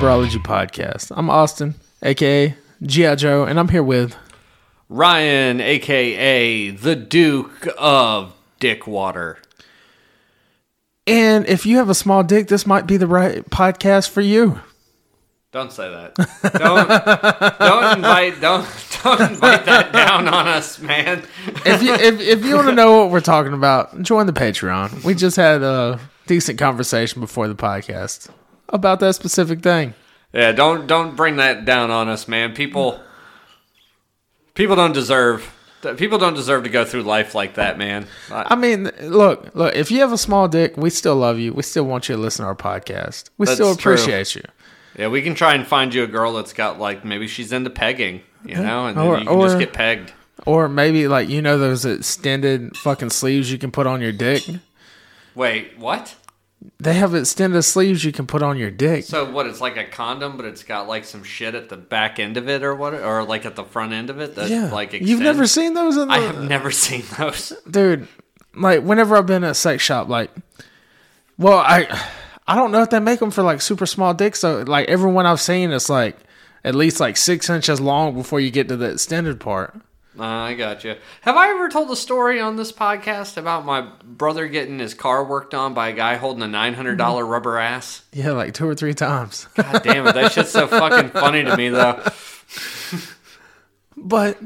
[0.00, 1.12] Brology Podcast.
[1.14, 3.14] I'm Austin, aka G.I.
[3.16, 4.16] Joe, and I'm here with
[4.88, 9.36] Ryan, aka the Duke of Dickwater.
[11.06, 14.60] And if you have a small dick, this might be the right podcast for you.
[15.52, 16.14] Don't say that.
[16.54, 18.66] Don't don't invite don't
[19.04, 21.22] don't invite that down on us, man.
[21.66, 25.04] If you if, if you want to know what we're talking about, join the Patreon.
[25.04, 28.30] We just had a decent conversation before the podcast
[28.70, 29.94] about that specific thing.
[30.32, 32.54] Yeah, don't don't bring that down on us, man.
[32.54, 33.00] People
[34.54, 35.52] people don't deserve
[35.96, 38.06] people don't deserve to go through life like that, man.
[38.30, 39.74] I mean, look, look.
[39.74, 41.52] If you have a small dick, we still love you.
[41.52, 43.30] We still want you to listen to our podcast.
[43.38, 43.92] We still true.
[43.94, 44.42] appreciate you.
[44.96, 47.70] Yeah, we can try and find you a girl that's got like maybe she's into
[47.70, 50.12] pegging, you know, and Or- you can just get pegged.
[50.46, 54.42] Or maybe like you know those extended fucking sleeves you can put on your dick.
[55.34, 56.16] Wait, what?
[56.78, 59.04] They have extended sleeves you can put on your dick.
[59.04, 59.46] So what?
[59.46, 62.48] It's like a condom, but it's got like some shit at the back end of
[62.48, 62.94] it, or what?
[62.94, 65.96] Or like at the front end of it that yeah, like you've never seen those
[65.96, 67.52] in the I have never seen those.
[67.70, 68.08] dude.
[68.54, 70.30] Like whenever I've been at a sex shop, like,
[71.38, 71.86] well, I,
[72.46, 74.40] I don't know if they make them for like super small dicks.
[74.40, 76.16] So like everyone I've seen, it's like
[76.64, 79.74] at least like six inches long before you get to the extended part.
[80.20, 80.96] Uh, I got you.
[81.22, 85.24] Have I ever told a story on this podcast about my brother getting his car
[85.24, 88.02] worked on by a guy holding a nine hundred dollar rubber ass?
[88.12, 89.46] Yeah, like two or three times.
[89.54, 92.02] God damn it, that shit's so fucking funny to me though.
[93.96, 94.38] But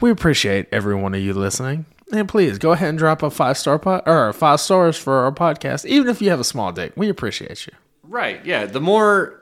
[0.00, 1.84] we appreciate every one of you listening.
[2.12, 5.32] And please go ahead and drop a five star pod or five stars for our
[5.32, 6.92] podcast, even if you have a small dick.
[6.94, 7.72] We appreciate you.
[8.04, 8.44] Right?
[8.44, 8.66] Yeah.
[8.66, 9.41] The more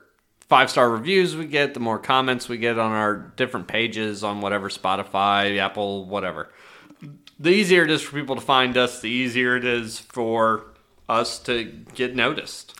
[0.51, 4.41] five star reviews we get, the more comments we get on our different pages on
[4.43, 6.51] whatever Spotify, Apple, whatever.
[7.39, 10.65] The easier it is for people to find us, the easier it is for
[11.09, 12.75] us to get noticed.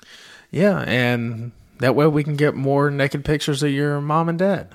[0.51, 4.75] Yeah, and that way we can get more naked pictures of your mom and dad.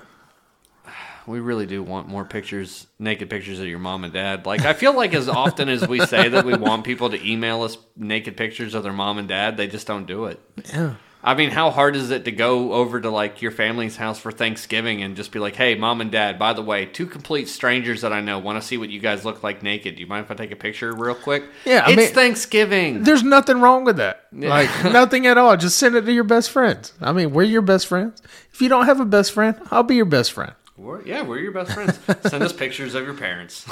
[1.26, 4.46] We really do want more pictures, naked pictures of your mom and dad.
[4.46, 7.62] Like I feel like as often as we say that we want people to email
[7.62, 10.40] us naked pictures of their mom and dad, they just don't do it.
[10.72, 10.94] Yeah.
[11.26, 14.30] I mean, how hard is it to go over to like your family's house for
[14.30, 18.02] Thanksgiving and just be like, "Hey, mom and dad, by the way, two complete strangers
[18.02, 19.96] that I know want to see what you guys look like naked.
[19.96, 23.02] Do you mind if I take a picture real quick?" Yeah, I it's mean- Thanksgiving.
[23.02, 24.26] There's nothing wrong with that.
[24.32, 25.56] Like nothing at all.
[25.56, 26.92] Just send it to your best friends.
[27.00, 28.22] I mean, we're your best friends.
[28.52, 30.52] If you don't have a best friend, I'll be your best friend.
[30.76, 31.98] We're- yeah, we're your best friends.
[32.30, 33.66] Send us pictures of your parents,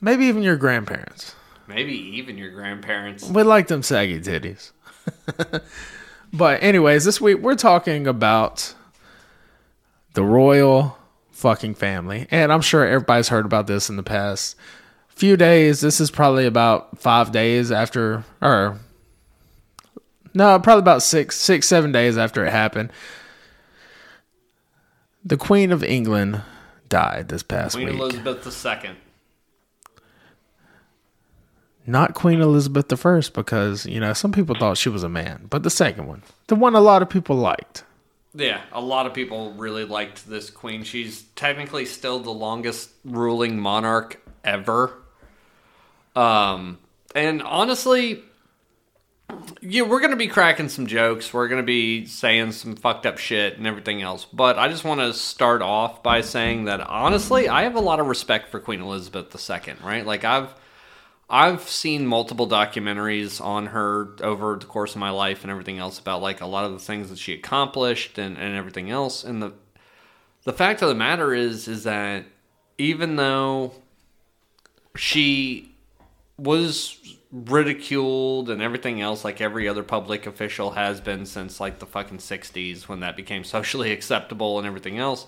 [0.00, 1.34] Maybe even your grandparents.
[1.68, 3.28] maybe even your grandparents.
[3.30, 4.72] We like them saggy titties.
[6.36, 8.74] but anyways, this week we're talking about
[10.14, 10.98] the royal
[11.30, 12.26] fucking family.
[12.30, 14.56] And I'm sure everybody's heard about this in the past
[15.08, 15.80] few days.
[15.80, 18.78] This is probably about five days after or
[20.34, 22.90] no, probably about six, six, seven days after it happened.
[25.24, 26.42] The Queen of England
[26.88, 27.98] died this past Queen week.
[27.98, 28.90] Elizabeth II.
[31.86, 35.62] Not Queen Elizabeth First, because you know some people thought she was a man, but
[35.62, 37.84] the second one, the one a lot of people liked.
[38.34, 40.82] Yeah, a lot of people really liked this queen.
[40.84, 44.92] She's technically still the longest ruling monarch ever.
[46.14, 46.78] Um,
[47.14, 48.22] and honestly,
[49.62, 51.32] yeah, we're gonna be cracking some jokes.
[51.32, 54.26] We're gonna be saying some fucked up shit and everything else.
[54.26, 58.00] But I just want to start off by saying that honestly, I have a lot
[58.00, 59.74] of respect for Queen Elizabeth II.
[59.82, 60.54] Right, like I've
[61.28, 65.98] I've seen multiple documentaries on her over the course of my life and everything else
[65.98, 69.24] about like a lot of the things that she accomplished and, and everything else.
[69.24, 69.52] And the
[70.44, 72.24] the fact of the matter is is that
[72.78, 73.72] even though
[74.94, 75.74] she
[76.38, 76.96] was
[77.32, 82.18] ridiculed and everything else like every other public official has been since like the fucking
[82.18, 85.26] 60s when that became socially acceptable and everything else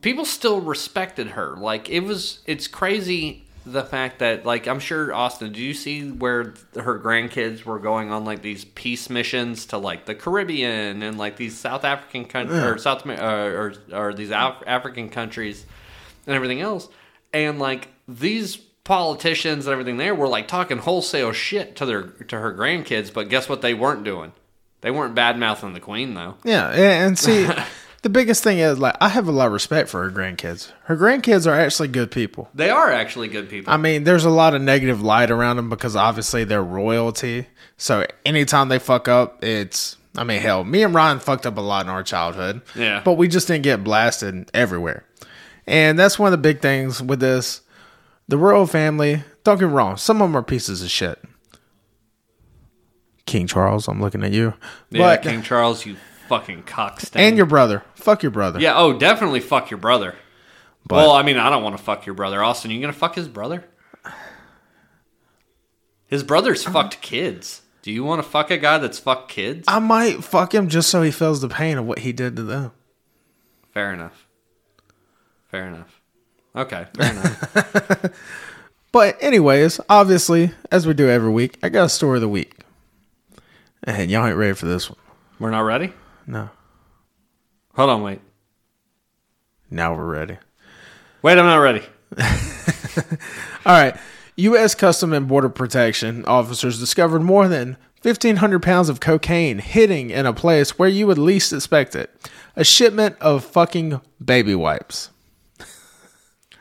[0.00, 1.56] people still respected her.
[1.56, 6.08] Like it was, it's crazy the fact that like I'm sure Austin, do you see
[6.10, 11.18] where her grandkids were going on like these peace missions to like the Caribbean and
[11.18, 15.66] like these South African countries or South uh, or or these Af- African countries
[16.26, 16.88] and everything else,
[17.32, 22.38] and like these politicians and everything there were like talking wholesale shit to their to
[22.38, 24.32] her grandkids, but guess what they weren't doing?
[24.80, 26.36] They weren't bad mouthing the queen though.
[26.44, 27.48] Yeah, and see,
[28.06, 30.70] the biggest thing is like I have a lot of respect for her grandkids.
[30.84, 32.48] Her grandkids are actually good people.
[32.54, 33.72] They are actually good people.
[33.72, 37.48] I mean, there's a lot of negative light around them because obviously they're royalty.
[37.78, 39.96] So anytime they fuck up, it's.
[40.16, 42.62] I mean, hell, me and Ryan fucked up a lot in our childhood.
[42.76, 43.02] Yeah.
[43.04, 45.04] But we just didn't get blasted everywhere.
[45.66, 47.62] And that's one of the big things with this.
[48.28, 51.20] The royal family, don't get me wrong, some of them are pieces of shit.
[53.26, 54.54] King Charles, I'm looking at you.
[54.90, 55.96] yeah, but King Charles, you
[56.28, 57.22] fucking cock stain.
[57.22, 57.82] And your brother.
[57.94, 58.60] Fuck your brother.
[58.60, 60.14] yeah, oh, definitely fuck your brother.
[60.86, 62.42] But- well, I mean, I don't want to fuck your brother.
[62.42, 63.64] Austin, you gonna fuck his brother?
[66.06, 66.82] His brother's uh-huh.
[66.82, 67.62] fucked kids.
[67.82, 69.64] Do you want to fuck a guy that's fucked kids?
[69.66, 72.42] I might fuck him just so he feels the pain of what he did to
[72.42, 72.72] them.
[73.72, 74.26] Fair enough.
[75.48, 76.00] Fair enough.
[76.54, 78.12] Okay, fair enough.
[78.96, 82.56] But anyways, obviously, as we do every week, I got a story of the week.
[83.84, 84.98] And y'all ain't ready for this one.
[85.38, 85.92] We're not ready?
[86.26, 86.50] No.
[87.74, 88.20] Hold on, wait.
[89.70, 90.38] Now we're ready.
[91.22, 91.82] Wait, I'm not ready.
[93.66, 93.96] All right.
[94.36, 94.74] U.S.
[94.74, 100.32] Custom and Border Protection officers discovered more than 1,500 pounds of cocaine hitting in a
[100.32, 102.30] place where you would least expect it.
[102.54, 105.10] A shipment of fucking baby wipes.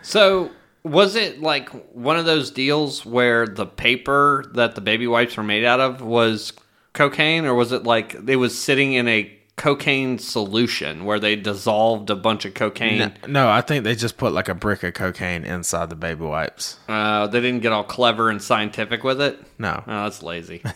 [0.02, 0.52] So,
[0.84, 5.44] was it like one of those deals where the paper that the baby wipes were
[5.44, 6.54] made out of was
[6.94, 12.10] cocaine, or was it like it was sitting in a cocaine solution where they dissolved
[12.10, 13.00] a bunch of cocaine?
[13.00, 16.24] No, no, I think they just put like a brick of cocaine inside the baby
[16.26, 16.78] wipes.
[16.88, 19.40] Uh, they didn't get all clever and scientific with it.
[19.58, 19.84] No.
[19.88, 20.62] Oh, that's lazy.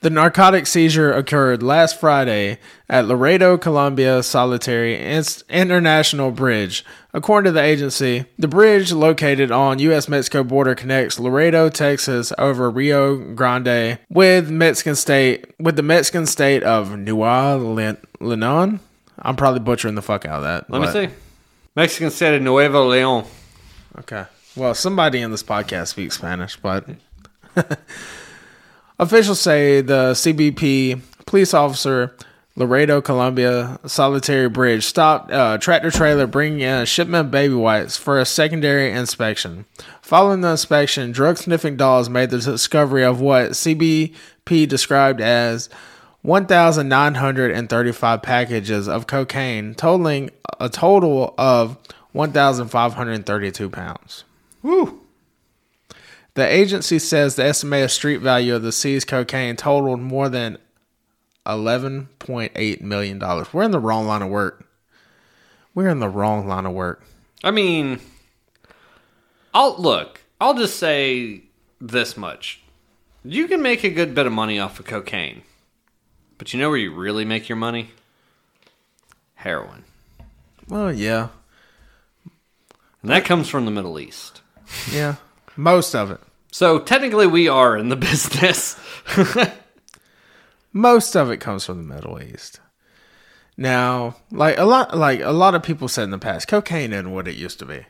[0.00, 6.84] The narcotic seizure occurred last Friday at Laredo, Colombia Solitary Inst- International Bridge.
[7.18, 10.08] According to the agency, the bridge located on U.S.
[10.08, 16.62] Mexico border connects Laredo, Texas, over Rio Grande with Mexican state with the Mexican state
[16.62, 18.78] of Nuevo Leon.
[19.18, 20.70] I'm probably butchering the fuck out of that.
[20.70, 21.12] Let me see.
[21.74, 23.24] Mexican state of Nuevo Leon.
[23.98, 24.24] Okay.
[24.54, 26.88] Well, somebody in this podcast speaks Spanish, but
[29.00, 32.14] officials say the CBP police officer
[32.58, 37.30] Laredo, Colombia Solitary Bridge stopped a uh, tractor trailer bringing in uh, a shipment of
[37.30, 39.64] baby wipes for a secondary inspection.
[40.02, 45.68] Following the inspection, drug sniffing dogs made the discovery of what CBP described as
[46.22, 51.78] 1,935 packages of cocaine, totaling a total of
[52.10, 54.24] 1,532 pounds.
[54.64, 55.00] Woo.
[56.34, 60.58] The agency says the estimated street value of the seized cocaine totaled more than
[61.48, 63.18] $11.8 million.
[63.52, 64.66] We're in the wrong line of work.
[65.74, 67.02] We're in the wrong line of work.
[67.42, 68.00] I mean,
[69.54, 70.20] I'll look.
[70.40, 71.42] I'll just say
[71.80, 72.60] this much:
[73.24, 75.42] you can make a good bit of money off of cocaine,
[76.36, 77.90] but you know where you really make your money?
[79.36, 79.84] Heroin,
[80.68, 81.28] Well, yeah.
[83.02, 84.40] and that comes from the Middle East.
[84.90, 85.14] Yeah.
[85.56, 86.20] Most of it.
[86.50, 88.76] So technically, we are in the business.
[90.72, 92.60] Most of it comes from the Middle East.
[93.56, 97.10] Now, like a lot like a lot of people said in the past, cocaine isn't
[97.10, 97.86] what it used to be.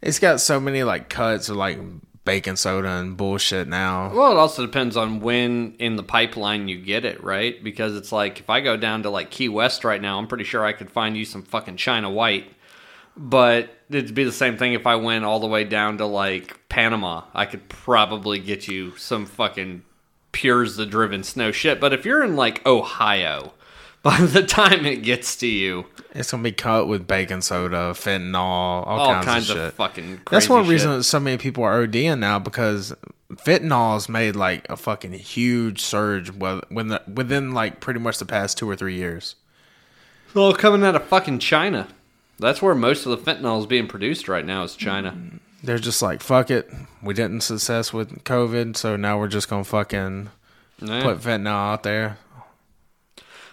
[0.00, 1.78] It's got so many like cuts of like
[2.24, 4.12] baking soda and bullshit now.
[4.14, 7.62] Well, it also depends on when in the pipeline you get it, right?
[7.64, 10.44] Because it's like if I go down to like Key West right now, I'm pretty
[10.44, 12.52] sure I could find you some fucking China White.
[13.16, 16.68] But it'd be the same thing if I went all the way down to like
[16.68, 17.22] Panama.
[17.32, 19.82] I could probably get you some fucking
[20.36, 21.80] Pure's the driven snow shit.
[21.80, 23.54] But if you're in like Ohio,
[24.02, 28.34] by the time it gets to you, It's gonna be cut with baking soda, fentanyl,
[28.34, 29.74] all, all kinds, kinds, of of, shit.
[29.74, 30.70] fucking crazy That's one shit.
[30.72, 32.94] reason that so many people are ODing now because
[33.32, 38.26] fentanyl's made like a fucking huge surge with- when the, within like pretty much the
[38.26, 39.36] past two or three years.
[40.34, 41.88] All coming out of fucking China.
[42.38, 44.62] That's where most of the fentanyl is being produced right now.
[44.64, 45.16] Is China.
[45.64, 46.70] They're just like, fuck it.
[47.02, 50.28] We didn't success with COVID, so now we're just gonna fucking
[50.80, 51.02] Yeah.
[51.02, 52.18] put fentanyl out there.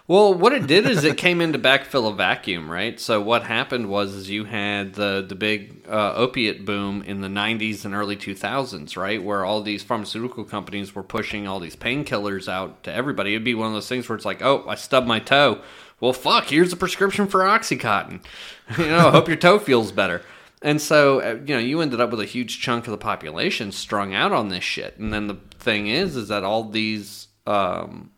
[0.06, 3.00] Well, what it did is it came in to backfill a vacuum, right?
[3.00, 7.30] So what happened was is you had the the big uh, opiate boom in the
[7.30, 12.50] '90s and early 2000s, right, where all these pharmaceutical companies were pushing all these painkillers
[12.50, 13.32] out to everybody.
[13.34, 15.62] It'd be one of those things where it's like, oh, I stubbed my toe.
[16.01, 18.25] Well, fuck, here's a prescription for OxyContin.
[18.77, 20.22] you know, I hope your toe feels better.
[20.63, 23.74] And so, uh, you know, you ended up with a huge chunk of the population
[23.74, 24.98] strung out on this shit.
[24.98, 28.12] And then the thing is, is that all these um,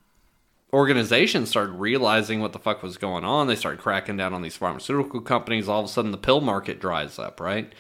[0.71, 3.47] organizations started realizing what the fuck was going on.
[3.47, 5.67] They started cracking down on these pharmaceutical companies.
[5.67, 7.73] All of a sudden, the pill market dries up, right?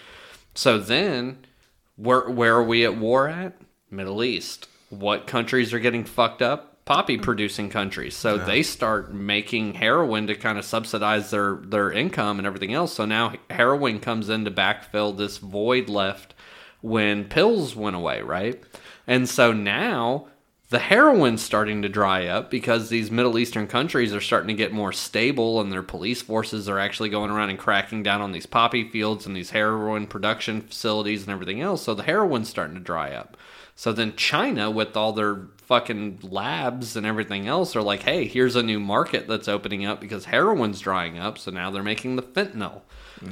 [0.55, 1.45] So then,
[1.95, 3.55] where where are we at war at?
[3.91, 4.67] Middle East.
[4.89, 6.74] What countries are getting fucked up?
[6.85, 8.15] Poppy producing countries.
[8.15, 12.93] So they start making heroin to kind of subsidize their their income and everything else.
[12.93, 16.35] So now heroin comes in to backfill this void left
[16.81, 18.61] when pills went away, right?
[19.07, 20.27] And so now
[20.69, 24.73] the heroin's starting to dry up because these Middle Eastern countries are starting to get
[24.73, 28.45] more stable and their police forces are actually going around and cracking down on these
[28.45, 31.83] poppy fields and these heroin production facilities and everything else.
[31.83, 33.37] So the heroin's starting to dry up.
[33.75, 35.35] So then China, with all their
[35.65, 39.99] fucking labs and everything else, are like, hey, here's a new market that's opening up
[39.99, 41.37] because heroin's drying up.
[41.37, 42.81] So now they're making the fentanyl.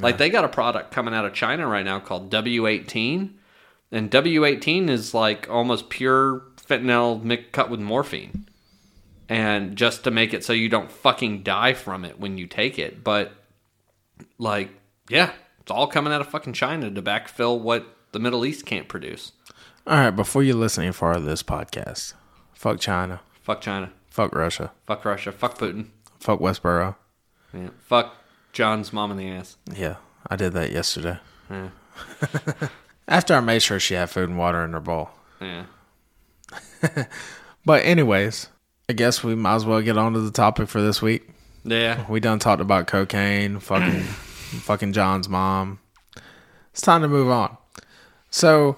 [0.02, 3.32] Like they got a product coming out of China right now called W18.
[3.92, 8.48] And W18 is like almost pure fentanyl mixed cut with morphine.
[9.30, 12.80] And just to make it so you don't fucking die from it when you take
[12.80, 13.04] it.
[13.04, 13.32] But
[14.38, 14.70] like,
[15.10, 18.88] yeah, it's all coming out of fucking China to backfill what the Middle East can't
[18.88, 19.32] produce.
[19.86, 22.14] All right, before you listen any further to this podcast,
[22.64, 23.92] fuck China, Fuck China.
[24.10, 25.32] fuck Russia, Fuck Russia.
[25.32, 25.88] Fuck Putin.
[26.20, 26.96] fuck Westboro.
[27.54, 27.70] Yeah.
[27.82, 28.16] Fuck
[28.54, 29.58] John's mom in the ass.
[29.76, 31.20] Yeah, I did that yesterday.
[31.50, 31.70] Yeah.
[33.08, 35.10] After I made sure she had food and water in her bowl.
[35.42, 35.66] Yeah.
[37.66, 38.48] But anyways,
[38.90, 41.30] I guess we might as well get on to the topic for this week.
[41.64, 42.06] Yeah.
[42.10, 45.80] We done talked about cocaine, fucking, fucking John's mom.
[46.72, 47.56] It's time to move on.
[48.32, 48.76] So,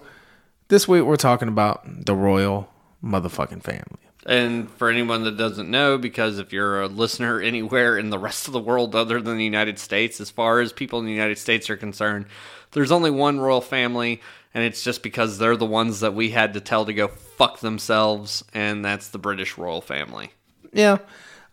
[0.68, 2.70] this week we're talking about the royal
[3.04, 4.00] motherfucking family.
[4.26, 8.48] And for anyone that doesn't know, because if you're a listener anywhere in the rest
[8.48, 11.38] of the world other than the United States, as far as people in the United
[11.38, 12.26] States are concerned,
[12.72, 14.22] there's only one royal family,
[14.54, 17.60] and it's just because they're the ones that we had to tell to go fuck
[17.60, 20.32] themselves, and that's the British royal family.
[20.74, 20.98] Yeah,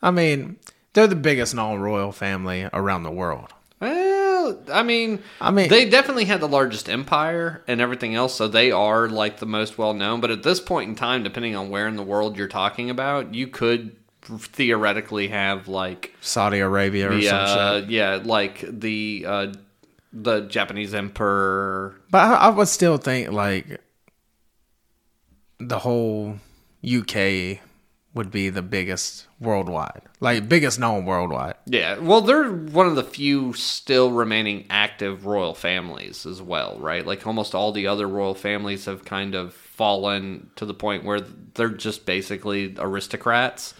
[0.01, 0.57] I mean,
[0.95, 3.53] they're the biggest non-royal family around the world.
[4.73, 8.71] I mean, I mean- they definitely had the largest empire and everything else, so they
[8.71, 10.21] are like the most well known.
[10.21, 13.35] But at this point in time, depending on where in the world you're talking about,
[13.35, 19.53] you could theoretically have like Saudi Arabia or the some uh, yeah, like the uh,
[20.13, 21.97] the Japanese emperor.
[22.11, 23.81] But I, I would still think like
[25.59, 26.39] the whole
[26.85, 27.61] UK
[28.15, 31.55] would be the biggest worldwide, like biggest known worldwide.
[31.67, 37.07] Yeah, well, they're one of the few still remaining active royal families as well, right?
[37.07, 41.21] Like almost all the other royal families have kind of fallen to the point where
[41.55, 43.75] they're just basically aristocrats.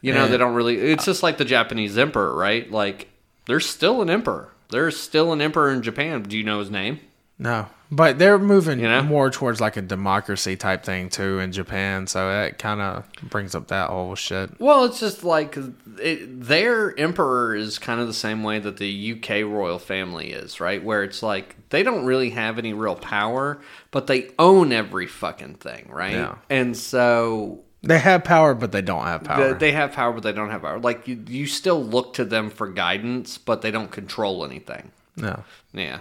[0.00, 0.76] You know, And- they don't really.
[0.78, 2.70] It's just like the Japanese emperor, right?
[2.70, 3.08] Like
[3.46, 4.52] there's still an emperor.
[4.70, 6.22] There's still an emperor in Japan.
[6.24, 7.00] Do you know his name?
[7.40, 9.02] No, but they're moving You know?
[9.02, 13.54] more towards like a democracy type thing too in Japan, so that kind of brings
[13.54, 14.58] up that whole shit.
[14.58, 15.56] Well, it's just like
[16.00, 20.58] it, their emperor is kind of the same way that the UK royal family is,
[20.60, 20.82] right?
[20.82, 23.60] Where it's like they don't really have any real power,
[23.92, 26.12] but they own every fucking thing, right?
[26.12, 26.34] Yeah.
[26.50, 29.54] And so They have power, but they don't have power.
[29.54, 30.80] they have power, but they don't have power.
[30.80, 34.90] Like you, you still look to them for guidance, but they don't control anything.
[35.16, 36.00] no, Yeah.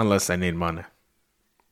[0.00, 0.82] Unless they need money.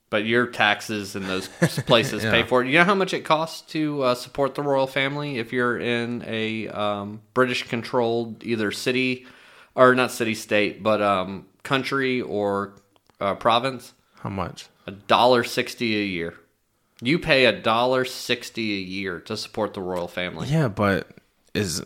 [0.08, 1.48] But your taxes in those
[1.86, 2.68] places pay for it.
[2.68, 6.22] You know how much it costs to uh, support the royal family if you're in
[6.26, 9.26] a um, British-controlled either city
[9.74, 12.74] or not city state, but um, country or
[13.20, 13.94] uh, province?
[14.20, 14.68] How much?
[14.86, 16.34] A dollar sixty a year.
[17.00, 20.46] You pay a dollar sixty a year to support the royal family.
[20.48, 21.08] Yeah, but
[21.52, 21.82] is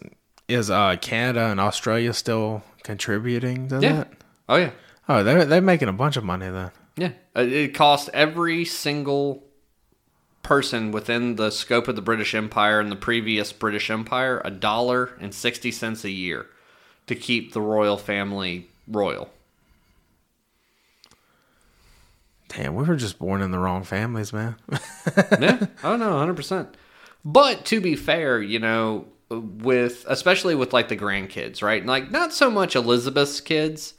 [0.47, 3.93] is uh, Canada and Australia still contributing to Yeah.
[3.95, 4.13] that?
[4.49, 4.71] Oh yeah.
[5.11, 6.71] Oh, they're they're making a bunch of money then.
[6.97, 9.43] Yeah, Uh, it costs every single
[10.45, 15.11] person within the scope of the British Empire and the previous British Empire a dollar
[15.21, 16.47] and sixty cents a year
[17.09, 19.31] to keep the royal family royal.
[22.49, 24.55] Damn, we were just born in the wrong families, man.
[25.41, 26.77] yeah, oh no, hundred percent.
[27.25, 31.85] But to be fair, you know, with especially with like the grandkids, right?
[31.85, 33.95] Like not so much Elizabeth's kids,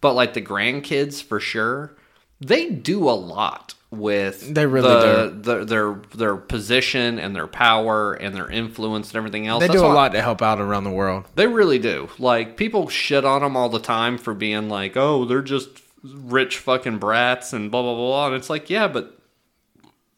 [0.00, 1.96] but like the grandkids for sure.
[2.40, 8.12] They do a lot with They really the, the, their their position and their power
[8.14, 9.60] and their influence and everything else.
[9.60, 11.24] they That's do a lot to help out around the world.
[11.34, 12.10] They really do.
[12.18, 15.68] Like people shit on them all the time for being like, "Oh, they're just
[16.02, 19.18] rich fucking brats and blah blah blah." And it's like, yeah, but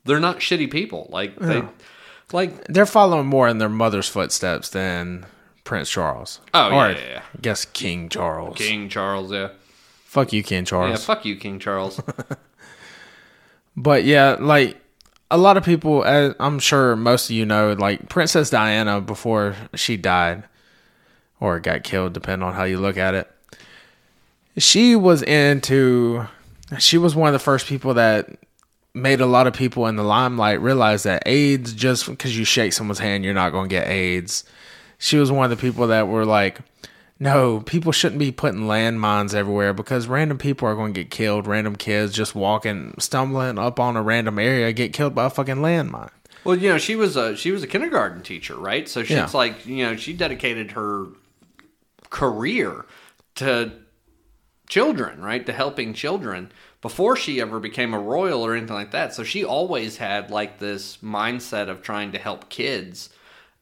[0.05, 1.07] they're not shitty people.
[1.11, 1.63] Like they,
[2.33, 5.27] like They're following more in their mother's footsteps than
[5.65, 6.41] Prince Charles.
[6.55, 7.23] Oh, or yeah, yeah, yeah.
[7.35, 8.57] I guess King Charles.
[8.57, 9.31] King Charles.
[9.31, 9.51] Yeah,
[10.09, 10.91] Fuck you, King Charles.
[10.91, 10.97] yeah.
[11.05, 12.01] Fuck you, King Charles.
[13.77, 14.77] But yeah, like
[15.31, 19.97] a lot of people, I'm sure most of you know, like Princess Diana before she
[19.97, 20.43] died
[21.39, 23.31] or got killed, depending on how you look at it.
[24.57, 26.27] She was into.
[26.79, 28.29] She was one of the first people that
[28.95, 32.73] made a lot of people in the limelight realize that AIDS, just because you shake
[32.73, 34.43] someone's hand, you're not going to get AIDS.
[34.99, 36.59] She was one of the people that were like,
[37.21, 41.47] no, people shouldn't be putting landmines everywhere because random people are going to get killed.
[41.47, 45.57] Random kids just walking, stumbling up on a random area, get killed by a fucking
[45.57, 46.11] landmine.
[46.45, 48.89] well, you know, she was a she was a kindergarten teacher, right?
[48.89, 49.29] So she's Yeah.
[49.35, 51.07] like, you know, she dedicated her
[52.11, 52.85] career
[53.37, 53.73] to
[54.69, 55.45] children, right?
[55.47, 56.51] To helping children.
[56.81, 59.13] before she ever became a royal or anything like that.
[59.13, 63.11] So she always had like this mindset of trying to help kids.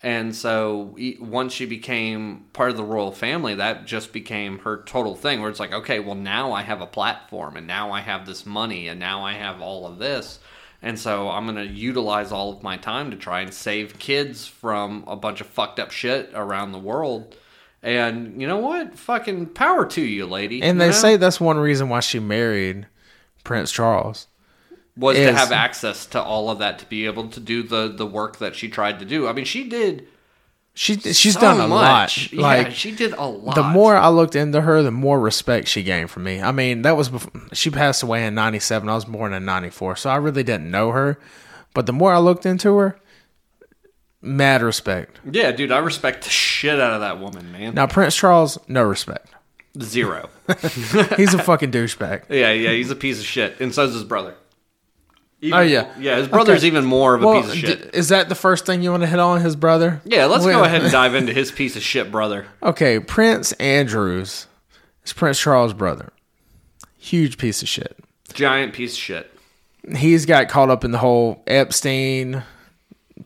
[0.02, 5.14] And so once she became part of the royal family, that just became her total
[5.16, 8.26] thing where it's like, okay, well, now I have a platform and now I have
[8.26, 10.38] this money and now I have all of this.
[10.82, 14.46] And so I'm going to utilize all of my time to try and save kids
[14.46, 17.34] from a bunch of fucked up shit around the world.
[17.82, 18.98] And you know what?
[18.98, 20.60] Fucking power to you, lady.
[20.62, 20.92] And You they know?
[20.92, 22.86] say that's one reason why she married
[23.44, 24.26] Prince Charles.
[24.96, 28.06] Was to have access to all of that to be able to do the the
[28.06, 29.26] work that she tried to do.
[29.28, 30.06] I mean, she did
[30.74, 32.32] She she's so done a much.
[32.32, 32.40] lot.
[32.40, 33.54] Like yeah, she did a lot.
[33.54, 36.40] the more I looked into her, the more respect she gained from me.
[36.42, 38.88] I mean, that was before, she passed away in '97.
[38.88, 41.18] I was born in '94, so I really didn't know her.
[41.74, 42.98] But the more I looked into her,
[44.22, 45.20] mad respect.
[45.30, 47.74] yeah, dude, I respect the shit out of that woman, man.
[47.74, 49.28] Now Prince Charles, no respect.
[49.82, 50.30] Zero.
[51.16, 52.22] He's a fucking douchebag.
[52.30, 54.34] yeah, yeah, he's a piece of shit, and so's his brother.
[55.42, 55.86] Even- Oh, yeah.
[55.98, 56.66] yeah, his brother's Okay.
[56.68, 57.92] even more of a Well, piece of shit.
[57.92, 59.40] d- is that the first thing you want to hit on?
[59.42, 60.00] His brother?
[60.04, 62.46] yeah, let's go ahead and dive into his piece of shit brother.
[62.62, 64.46] Okay, Prince Andrews
[65.04, 66.10] is Prince Charles' brother.
[66.98, 67.98] Huge piece of shit.
[68.32, 69.30] Giant piece of shit.
[69.94, 72.42] He's got caught up in the whole Epstein,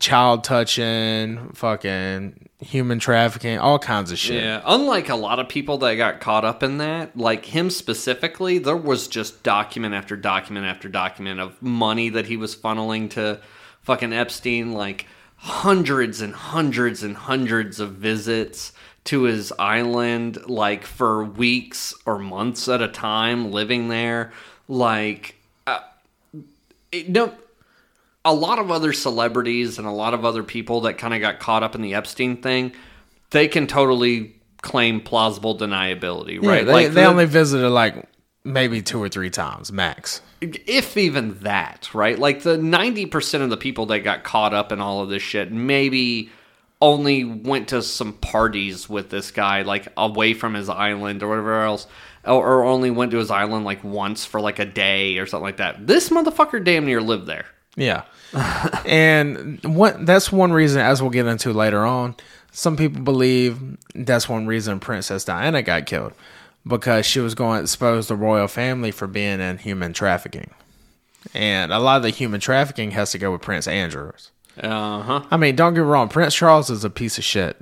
[0.00, 4.42] child touching, fucking human trafficking, all kinds of shit.
[4.42, 8.58] Yeah, unlike a lot of people that got caught up in that, like him specifically,
[8.58, 13.40] there was just document after document after document of money that he was funneling to
[13.82, 18.72] fucking Epstein, like hundreds and hundreds and hundreds of visits
[19.04, 24.32] to his island, like for weeks or months at a time, living there.
[24.68, 25.36] Like,
[25.66, 25.80] uh,
[26.92, 27.32] it, no,
[28.24, 31.38] a lot of other celebrities and a lot of other people that kind of got
[31.40, 32.72] caught up in the Epstein thing,
[33.30, 36.66] they can totally claim plausible deniability, Yeah, right?
[36.66, 38.06] they, like they the- only visited like
[38.44, 40.20] maybe two or three times max.
[40.42, 42.18] if even that, right?
[42.18, 45.50] Like the 90% of the people that got caught up in all of this shit
[45.52, 46.30] maybe
[46.82, 51.62] only went to some parties with this guy like away from his island or whatever
[51.62, 51.86] else
[52.24, 55.44] or, or only went to his island like once for like a day or something
[55.44, 55.86] like that.
[55.86, 57.44] This motherfucker damn near lived there.
[57.76, 58.04] Yeah.
[58.86, 62.14] and what that's one reason as we'll get into later on,
[62.52, 63.58] some people believe
[63.94, 66.12] that's one reason Princess Diana got killed
[66.66, 70.50] because she was going to expose the royal family for being in human trafficking.
[71.34, 74.30] And a lot of the human trafficking has to go with Prince Andrews.
[74.60, 75.22] Uh-huh.
[75.30, 77.56] I mean, don't get me wrong, Prince Charles is a piece of shit.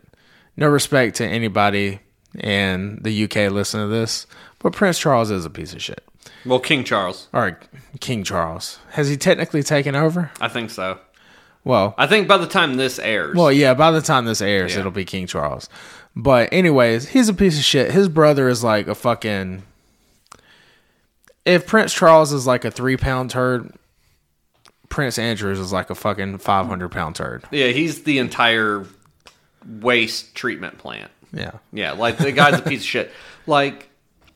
[0.57, 2.01] No respect to anybody
[2.39, 4.27] in the UK listening to this,
[4.59, 6.05] but Prince Charles is a piece of shit.
[6.49, 7.29] Well, King Charles.
[7.33, 7.59] Or
[8.01, 8.79] King Charles.
[8.93, 10.31] Has he technically taken over?
[10.41, 10.99] I think so.
[11.65, 14.73] Well, I think by the time this airs, Well, yeah, by the time this airs,
[14.75, 14.81] Yeah.
[14.81, 15.69] it'll be King Charles.
[16.17, 17.91] But anyways, he's a piece of shit.
[17.93, 19.63] His brother is like a fucking.
[21.45, 23.73] If Prince Charles is like a three pound turd,
[24.89, 27.45] Prince Andrews is like a fucking five hundred pound turd.
[27.51, 28.87] yeah, he's the entire
[29.67, 31.11] waste treatment plant.
[31.33, 33.11] Yeah, Yeah, like the guy's a piece of shit.
[33.47, 33.88] Like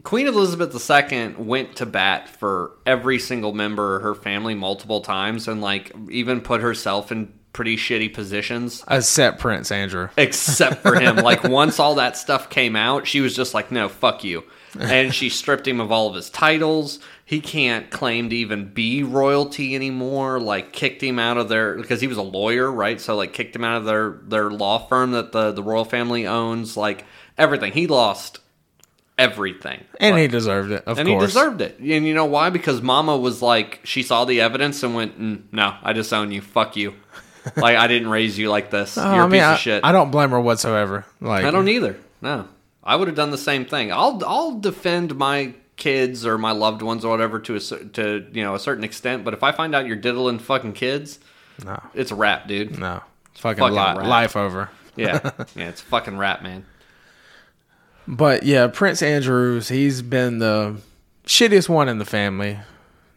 [0.04, 5.48] Queen Elizabeth II went to bat for every single member of her family multiple times,
[5.48, 8.82] and like even put herself in pretty shitty positions.
[8.88, 10.08] except Prince Andrew.
[10.16, 13.88] Except for him, like once all that stuff came out, she was just like, "No,
[13.88, 14.42] fuck you,"
[14.78, 16.98] and she stripped him of all of his titles.
[17.24, 20.40] He can't claim to even be royalty anymore.
[20.40, 23.00] Like kicked him out of their because he was a lawyer, right?
[23.00, 26.26] So like kicked him out of their their law firm that the the royal family
[26.26, 26.76] owns.
[26.76, 27.04] Like
[27.38, 28.40] everything, he lost
[29.18, 31.22] everything, And he deserved it, of and course.
[31.22, 31.78] he deserved it.
[31.78, 32.50] And you know why?
[32.50, 36.40] Because Mama was like, she saw the evidence and went, mm, "No, I disown you.
[36.40, 36.94] Fuck you.
[37.56, 38.96] like I didn't raise you like this.
[38.98, 41.04] Oh, You're a I mean, piece I, of shit." I don't blame her whatsoever.
[41.20, 41.96] Like I don't either.
[42.20, 42.48] No,
[42.84, 43.92] I would have done the same thing.
[43.92, 48.42] I'll I'll defend my kids or my loved ones or whatever to a to you
[48.44, 49.24] know a certain extent.
[49.24, 51.18] But if I find out you're diddling fucking kids,
[51.64, 52.78] No, it's a rap, dude.
[52.78, 53.02] no,
[53.34, 54.70] fucking, Fucking li- life over.
[54.94, 56.64] Yeah, yeah, it's a fucking rap, man.
[58.06, 60.76] But yeah, Prince Andrews, he's been the
[61.24, 62.58] shittiest one in the family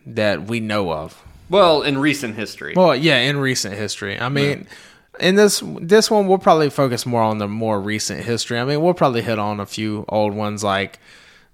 [0.05, 1.21] that we know of.
[1.49, 4.19] Well, in recent history, Well, yeah, in recent history.
[4.19, 4.67] I mean,
[5.19, 8.59] in this this one, we'll probably focus more on the more recent history.
[8.59, 10.99] I mean, we'll probably hit on a few old ones like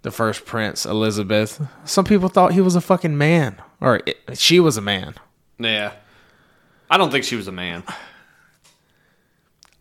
[0.02, 1.62] the first Prince Elizabeth.
[1.86, 5.16] Some people thought he was a fucking man, or it, she was a man.
[5.60, 5.94] yeah,
[6.90, 7.84] I don't think she was a man.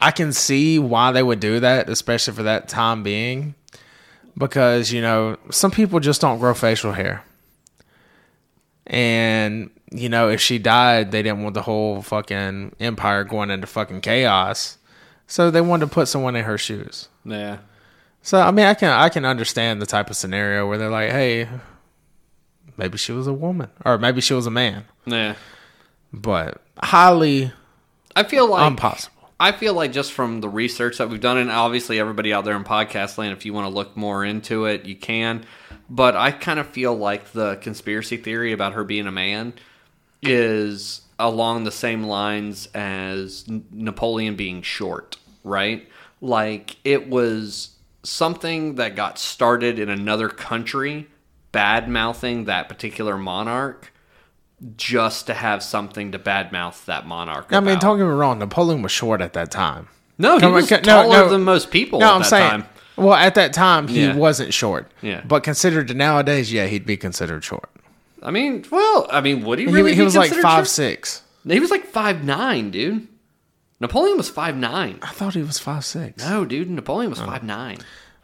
[0.01, 3.55] I can see why they would do that, especially for that time being,
[4.37, 7.23] because you know some people just don't grow facial hair,
[8.87, 13.67] and you know if she died, they didn't want the whole fucking empire going into
[13.67, 14.79] fucking chaos,
[15.27, 17.09] so they wanted to put someone in her shoes.
[17.25, 17.59] Yeah,
[18.23, 21.11] So I mean, I can I can understand the type of scenario where they're like,
[21.11, 21.49] hey,
[22.77, 25.35] maybe she was a woman, or maybe she was a man, Yeah.
[26.13, 27.53] but highly
[28.17, 29.20] I feel like impossible.
[29.41, 32.55] I feel like just from the research that we've done, and obviously everybody out there
[32.57, 35.47] in podcast land, if you want to look more into it, you can.
[35.89, 39.55] But I kind of feel like the conspiracy theory about her being a man
[40.21, 45.89] is along the same lines as Napoleon being short, right?
[46.21, 51.09] Like it was something that got started in another country,
[51.51, 53.90] bad mouthing that particular monarch.
[54.77, 57.47] Just to have something to badmouth that monarch.
[57.51, 57.81] I mean, about.
[57.81, 58.39] don't get me wrong.
[58.41, 59.89] Napoleon was short at that time.
[60.19, 61.29] No, he Come was taller no.
[61.31, 62.51] than most people No, at I'm that saying.
[62.51, 62.65] time.
[62.97, 64.15] Well, at that time, he Yeah.
[64.17, 64.91] wasn't short.
[65.01, 65.23] Yeah.
[65.27, 67.71] But considered to nowadays, yeah, he'd be considered short.
[68.23, 69.93] I mean, well, I mean, would he He, really?
[69.93, 70.69] he be was like five short?
[70.69, 71.23] six.
[71.49, 73.09] He was like five nine, dude.
[73.81, 74.99] Napoleon was five nine.
[75.01, 76.23] I thought he was five six.
[76.23, 77.17] No, dude, Napoleon Oh.
[77.17, 77.79] was five nine.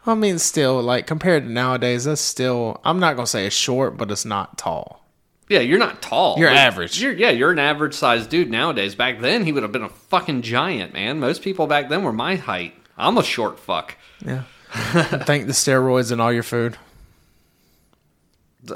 [0.05, 2.79] I mean, still, like compared to nowadays, that's still.
[2.85, 5.03] I'm not gonna say it's short, but it's not tall.
[5.49, 6.37] Yeah, you're not tall.
[6.37, 7.01] You're But average.
[7.01, 8.95] You're, yeah, you're an average sized dude nowadays.
[8.95, 11.19] Back then, he would have been a fucking giant, man.
[11.19, 12.73] Most people back then were my height.
[12.97, 13.95] I'm a short fuck.
[14.25, 14.43] Yeah.
[14.71, 16.77] Thank the steroids and all your food.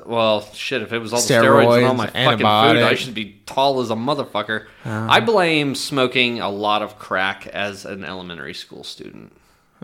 [0.05, 3.13] Well, shit, if it was all the steroids and all my fucking food, I should
[3.13, 4.67] be tall as a motherfucker.
[4.85, 5.07] Uh-huh.
[5.09, 9.33] I blame smoking a lot of crack as an elementary school student.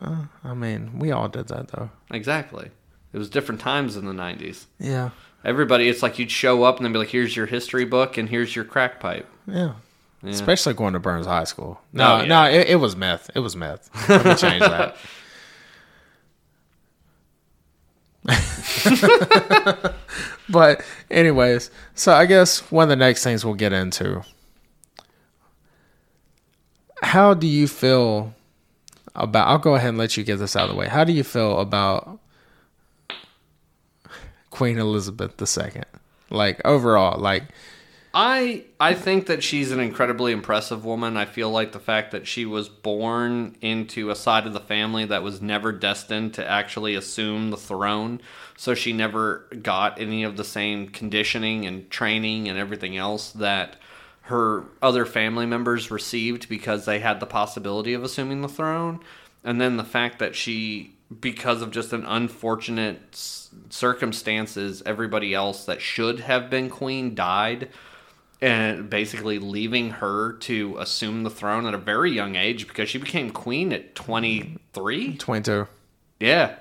[0.01, 1.89] I mean, we all did that though.
[2.11, 2.69] Exactly.
[3.11, 4.65] It was different times in the 90s.
[4.79, 5.09] Yeah.
[5.47, 8.27] Everybody, it's like you'd show up and then be like, here's your history book and
[8.29, 9.25] here's your crack pipe.
[9.47, 9.73] Yeah.
[10.21, 10.31] Yeah.
[10.31, 11.79] Especially going to Burns High School.
[11.93, 12.25] No, Oh, yeah.
[12.25, 13.29] no, it, it was meth.
[13.33, 13.89] It was meth.
[14.09, 14.97] Let me change that.
[20.49, 24.23] but, anyways, so I guess one of the next things we'll get into.
[27.03, 28.33] How do you feel
[29.15, 29.47] about?
[29.47, 30.87] I'll go ahead and let you get this out of the way.
[30.87, 32.19] How do you feel about
[34.57, 35.83] Queen Elizabeth II?
[36.31, 37.43] Like overall, like
[38.11, 41.15] I I think that she's an incredibly impressive woman.
[41.15, 45.05] I feel like the fact that she was born into a side of the family
[45.05, 48.19] that was never destined to actually assume the throne,
[48.57, 53.75] so she never got any of the same conditioning and training and everything else that
[54.21, 59.01] her other family members received because they had the possibility of assuming the throne.
[59.43, 63.15] And then the fact that she because of just an unfortunate
[63.69, 67.69] circumstances everybody else that should have been queen died
[68.41, 72.97] and basically leaving her to assume the throne at a very young age because she
[72.97, 75.67] became queen at 23 twenty-two.
[76.19, 76.55] yeah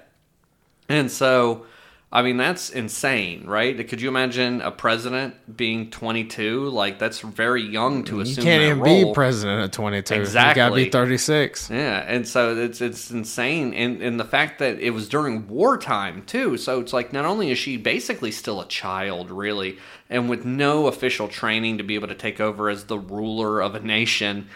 [0.89, 1.67] and so
[2.13, 7.63] i mean that's insane right could you imagine a president being 22 like that's very
[7.63, 8.45] young to assume.
[8.45, 9.05] You can't even role.
[9.09, 10.15] be president at 22.
[10.15, 10.51] Exactly.
[10.51, 11.71] You got to be 36.
[11.71, 16.23] Yeah, and so it's it's insane, and and the fact that it was during wartime
[16.25, 16.57] too.
[16.57, 20.87] So it's like not only is she basically still a child, really, and with no
[20.87, 24.49] official training to be able to take over as the ruler of a nation.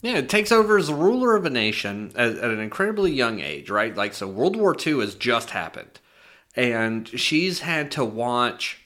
[0.00, 3.40] Yeah, it takes over as the ruler of a nation at, at an incredibly young
[3.40, 3.96] age, right?
[3.96, 5.98] Like so, World War II has just happened,
[6.54, 8.82] and she's had to watch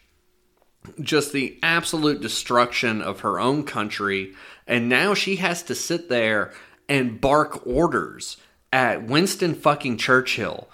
[1.01, 4.35] just the absolute destruction of her own country
[4.66, 6.53] and now she has to sit there
[6.88, 8.37] and bark orders
[8.72, 10.68] at Winston fucking Churchill,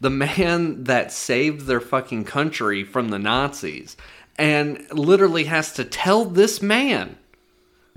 [0.00, 3.96] the man that saved their fucking country from the Nazis,
[4.36, 7.16] and literally has to tell this man,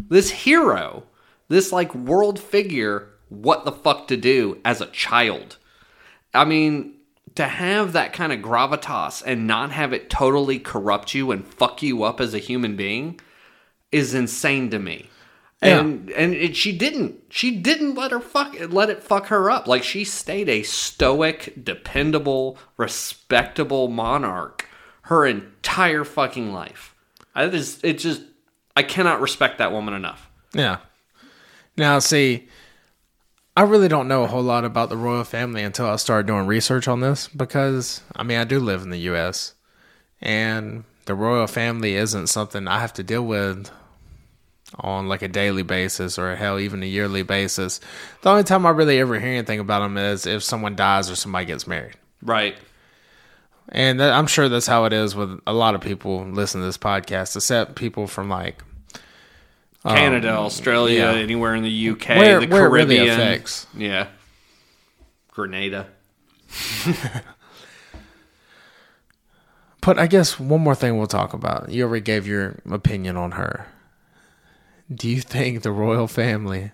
[0.09, 1.03] this hero,
[1.47, 5.57] this like world figure, what the fuck to do as a child.
[6.33, 6.96] I mean,
[7.37, 11.83] to have that kind of gravitas and not have it totally corrupt you and fuck
[11.83, 13.19] you up as a human being
[13.91, 15.07] is insane to me.
[15.61, 15.79] Yeah.
[15.79, 17.21] And and it, she didn't.
[17.29, 19.67] She didn't let her fuck let it fuck her up.
[19.67, 24.67] Like she stayed a stoic, dependable, respectable monarch
[25.03, 26.95] her entire fucking life.
[27.35, 28.23] I just it just
[28.75, 30.29] I cannot respect that woman enough.
[30.53, 30.77] Yeah.
[31.77, 32.47] Now, see,
[33.57, 36.45] I really don't know a whole lot about the royal family until I started doing
[36.45, 39.55] research on this because, I mean, I do live in the U.S.
[40.21, 43.71] and the royal family isn't something I have to deal with
[44.75, 47.79] on like a daily basis or hell, even a yearly basis.
[48.21, 51.15] The only time I really ever hear anything about them is if someone dies or
[51.15, 51.95] somebody gets married.
[52.21, 52.55] Right.
[53.69, 56.67] And that, I'm sure that's how it is with a lot of people listening to
[56.67, 58.61] this podcast, except people from like
[59.87, 61.13] Um, Canada, Australia, yeah.
[61.13, 63.19] anywhere in the UK, where, the where really Caribbean.
[63.19, 63.67] affects.
[63.75, 64.07] Yeah.
[65.31, 65.87] Grenada.
[69.87, 71.69] But I guess one more thing we'll talk about.
[71.69, 73.67] You already gave your opinion on her.
[74.93, 76.73] Do you think the royal family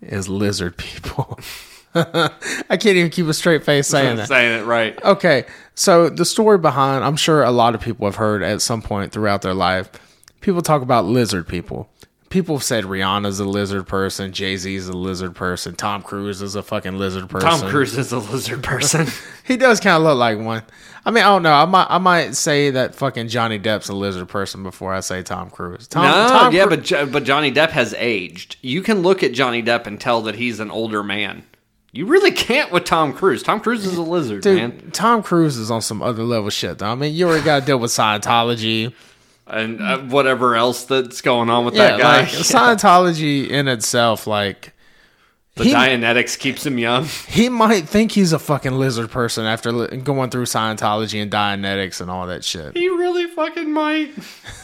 [0.00, 1.40] is lizard people?
[1.96, 2.30] I
[2.70, 4.28] can't even keep a straight face saying that.
[4.28, 4.96] saying it right.
[5.02, 5.44] Okay,
[5.74, 9.10] so the story behind, I'm sure a lot of people have heard at some point
[9.10, 9.90] throughout their life.
[10.40, 11.90] People talk about lizard people.
[12.32, 16.54] People have said Rihanna's a lizard person, Jay Z's a lizard person, Tom Cruise is
[16.54, 17.46] a fucking lizard person.
[17.46, 19.06] Tom Cruise is a lizard person.
[19.44, 20.62] He does kind of look like one.
[21.04, 21.52] I mean, I don't know.
[21.52, 25.22] I might, I might say that fucking Johnny Depp's a lizard person before I say
[25.22, 25.88] Tom Cruise.
[25.88, 28.56] Tom, no, Tom yeah, Cru- but but Johnny Depp has aged.
[28.62, 31.42] You can look at Johnny Depp and tell that he's an older man.
[31.90, 33.42] You really can't with Tom Cruise.
[33.42, 36.78] Tom Cruise is a lizard, dude, man, Tom Cruise is on some other level shit.
[36.78, 36.86] Though.
[36.86, 38.94] I mean, you already got to deal with Scientology.
[39.46, 42.20] And uh, whatever else that's going on with Yeah, that guy.
[42.20, 44.72] like Scientology in itself, like
[45.56, 47.04] the he- Dianetics keeps him young.
[47.28, 52.00] he might think he's a fucking lizard person after li- going through Scientology and Dianetics
[52.00, 52.76] and all that shit.
[52.76, 54.10] He really fucking might.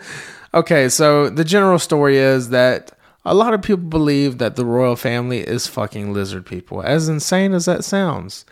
[0.55, 2.91] Okay, so the general story is that
[3.25, 6.83] a lot of people believe that the royal family is fucking lizard people.
[6.83, 8.45] As insane as that sounds,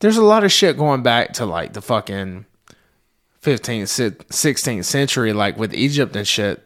[0.00, 2.44] there's a lot of shit going back to like the fucking
[3.42, 6.62] 15th, 16th century, like with Egypt and shit,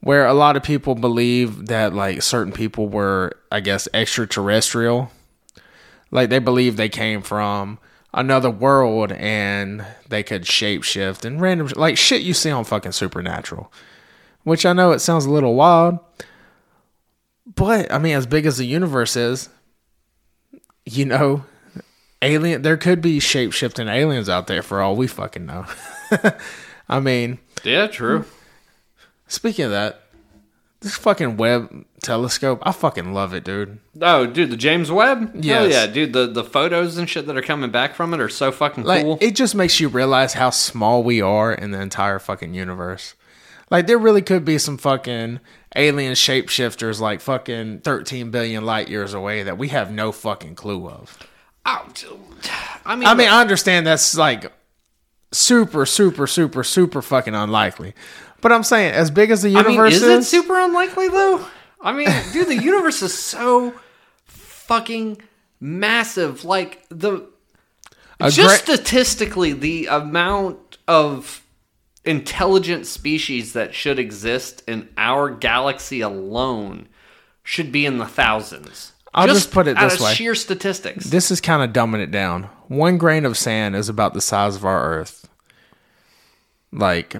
[0.00, 5.10] where a lot of people believe that like certain people were, I guess, extraterrestrial.
[6.10, 7.78] Like they believe they came from
[8.14, 13.70] another world and they could shapeshift and random like shit you see on fucking Supernatural.
[14.44, 15.98] Which I know it sounds a little wild,
[17.54, 19.50] but I mean, as big as the universe is,
[20.86, 21.44] you know,
[22.22, 25.66] alien there could be shapeshifting aliens out there for all we fucking know.
[26.88, 28.24] I mean, Yeah, true.
[29.26, 30.02] speaking of that,
[30.80, 33.80] this fucking Webb telescope, I fucking love it, dude.
[34.00, 35.44] Oh, dude, the James Webb?
[35.44, 36.12] Hell yeah, dude.
[36.12, 39.02] The, the photos and shit that are coming back from it are so fucking Like
[39.02, 39.18] cool.
[39.20, 43.14] it just makes you realize how small we are in the entire fucking universe.
[43.70, 45.40] Like there really could be some fucking
[45.76, 50.88] alien shapeshifters like fucking 13 billion light years away that we have no fucking clue
[50.88, 51.18] of.
[51.66, 51.86] Oh.
[52.86, 54.50] I mean, I mean, I understand that's like
[55.32, 57.94] super super super super fucking unlikely.
[58.40, 61.08] But I'm saying as big as the I mean, universe is is, it super unlikely
[61.08, 61.44] though?
[61.80, 63.74] I mean, dude, the universe is so
[64.24, 65.20] fucking
[65.60, 66.44] massive.
[66.44, 67.28] Like the
[68.20, 71.44] A just gra- statistically, the amount of
[72.04, 76.88] intelligent species that should exist in our galaxy alone
[77.42, 78.92] should be in the thousands.
[79.14, 80.14] I'll just put it this way.
[80.14, 81.06] sheer statistics.
[81.06, 82.44] this is kind of dumbing it down.
[82.68, 85.28] One grain of sand is about the size of our Earth.
[86.72, 87.16] Like,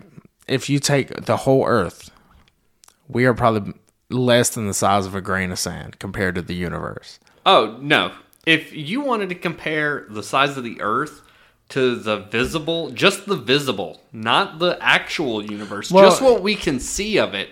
[0.46, 2.10] if you take the whole Earth,
[3.08, 3.72] we are probably
[4.10, 7.18] less than the size of a grain of sand compared to the universe.
[7.46, 8.12] Oh, no.
[8.46, 11.22] If you wanted to compare the size of the Earth
[11.70, 16.80] to the visible, just the visible, not the actual universe, Well- just what we can
[16.80, 17.50] see of it,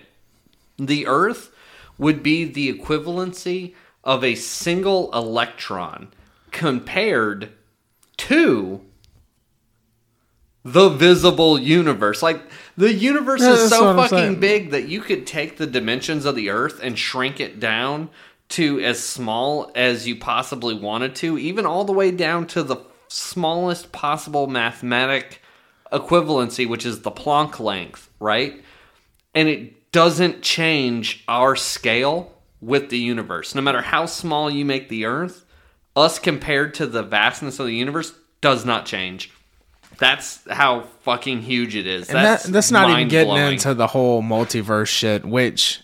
[0.77, 1.51] the Earth
[1.97, 3.73] would be the equivalency
[4.07, 6.07] of a single electron
[6.51, 7.51] compared
[8.15, 8.81] to
[10.63, 12.23] the visible universe.
[12.23, 12.41] Like
[12.77, 16.49] the universe Yeah, is so fucking big that you could take the dimensions of the
[16.49, 18.09] earth and shrink it down
[18.49, 22.77] to as small as you possibly wanted to, even all the way down to the
[23.09, 25.41] smallest possible mathematic
[25.91, 28.63] equivalency, which is the Planck length, right?
[29.35, 33.55] And it doesn't change our scale with the universe.
[33.55, 35.45] No matter how small you make the earth,
[35.95, 39.31] us compared to the vastness of the universe does not change.
[39.97, 42.09] That's how fucking huge it is.
[42.09, 45.81] And That's, that, that's not even getting into the whole multiverse shit, which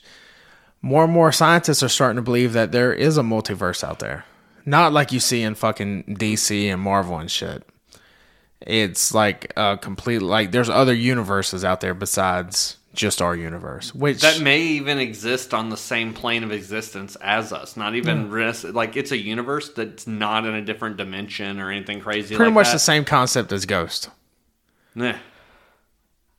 [0.81, 4.25] more and more scientists are starting to believe that there is a multiverse out there.
[4.65, 7.63] Not like you see in fucking DC and Marvel and shit.
[8.61, 13.93] It's like a complete like there's other universes out there besides just our universe.
[13.93, 17.75] Which that may even exist on the same plane of existence as us.
[17.75, 18.31] Not even hmm.
[18.31, 22.35] ris- like it's a universe that's not in a different dimension or anything crazy.
[22.35, 22.73] pretty like much that.
[22.73, 24.09] the same concept as Ghost.
[24.95, 25.15] Nah.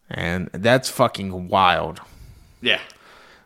[0.08, 2.00] And that's fucking wild.
[2.60, 2.80] Yeah.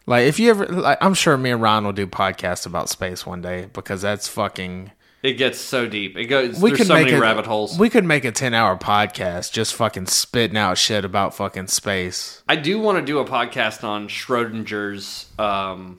[0.07, 3.27] Like if you ever like I'm sure me and Ryan will do podcasts about space
[3.27, 6.17] one day because that's fucking It gets so deep.
[6.17, 6.61] It goes.
[6.61, 7.77] we there's could so make many a, rabbit holes.
[7.77, 12.43] We could make a ten hour podcast just fucking spitting out shit about fucking space.
[12.49, 15.99] I do want to do a podcast on Schrodinger's um,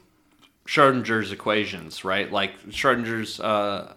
[0.65, 2.31] Schrodinger's equations, right?
[2.31, 3.93] Like Schrodinger's uh,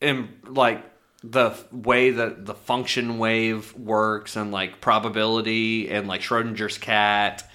[0.00, 0.84] in like
[1.24, 7.45] the way that the function wave works and like probability and like Schrodinger's cat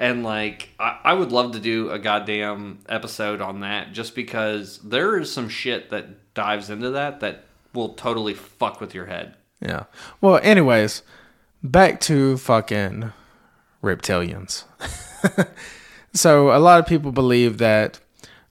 [0.00, 4.78] and like I, I would love to do a goddamn episode on that just because
[4.78, 9.36] there is some shit that dives into that that will totally fuck with your head.
[9.60, 9.84] Yeah.
[10.22, 11.02] Well, anyways,
[11.62, 13.12] back to fucking
[13.84, 14.64] reptilians.
[16.14, 18.00] so a lot of people believe that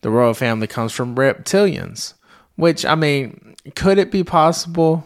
[0.02, 2.14] the royal family comes from reptilians.
[2.58, 5.04] Which I mean, could it be possible?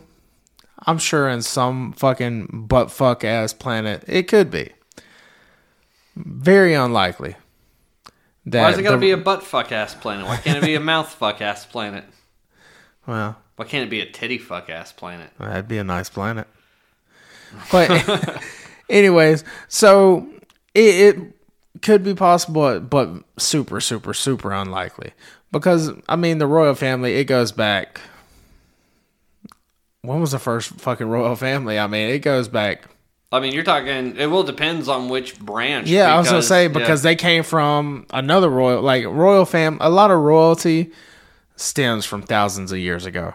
[0.86, 4.74] I'm sure in some fucking butt fuck ass planet it could be.
[6.16, 7.36] Very unlikely.
[8.46, 10.26] Why is it gotta be a butt fuck ass planet?
[10.26, 12.06] Why can't it be a mouth fuck ass planet?
[13.06, 13.38] well?
[13.56, 15.30] Why can't it be a titty fuck ass planet?
[15.40, 16.48] That'd be a nice planet.
[17.72, 18.42] But,
[18.90, 20.28] anyways, so
[20.74, 25.12] it, it could be possible, but super, super, super unlikely.
[25.52, 28.02] Because, I mean, the royal family, it goes back.
[30.02, 31.78] When was the first fucking royal family?
[31.78, 32.90] I mean, it goes back.
[33.34, 34.16] I mean, you're talking.
[34.18, 35.88] It will depends on which branch.
[35.88, 36.68] Yeah, I was gonna because- say yeah.
[36.70, 39.78] because they came from another royal, like royal fam.
[39.82, 40.92] A lot of royalty
[41.56, 43.34] stems from thousands of years ago.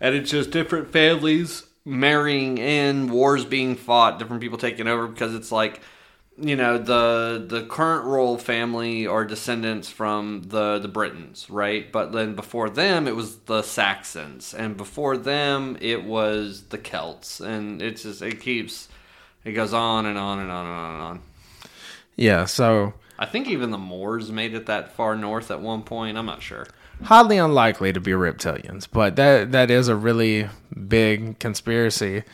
[0.00, 5.34] and it's just different families marrying in, wars being fought, different people taking over because
[5.34, 5.80] it's like,
[6.38, 11.90] you know, the the current royal family are descendants from the the Britons, right?
[11.92, 17.40] But then before them, it was the Saxons, and before them, it was the Celts,
[17.40, 18.88] and it's just it keeps
[19.46, 21.20] it goes on and on and on and on and on.
[22.16, 26.18] Yeah, so I think even the Moors made it that far north at one point.
[26.18, 26.66] I'm not sure.
[27.04, 30.48] highly unlikely to be reptilians, but that that is a really
[30.88, 32.24] big conspiracy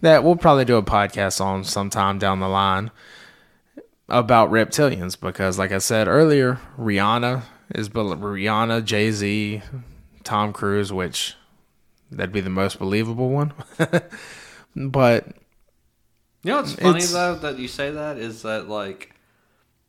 [0.00, 2.92] that we'll probably do a podcast on sometime down the line
[4.08, 7.42] about reptilians because like I said earlier, Rihanna
[7.74, 9.62] is Rihanna, Jay-Z,
[10.22, 11.34] Tom Cruise, which
[12.12, 13.52] that'd be the most believable one.
[14.76, 15.26] but
[16.42, 19.14] You know what's funny It's- though that you say that is that like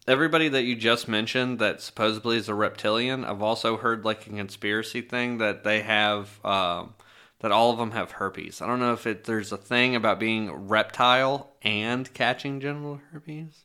[0.07, 4.31] everybody that you just mentioned that supposedly is a reptilian, I've also heard like a
[4.31, 6.95] conspiracy thing that they have um,
[7.39, 8.61] that all of them have herpes.
[8.61, 13.63] I don't know if it there's a thing about being reptile and catching genital herpes.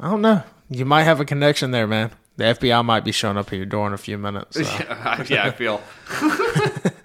[0.00, 0.42] I don't know.
[0.70, 2.10] You might have a connection there, man.
[2.36, 4.56] The FBI might be showing up at your door in a few minutes.
[4.56, 4.62] so.
[5.28, 5.80] yeah, I feel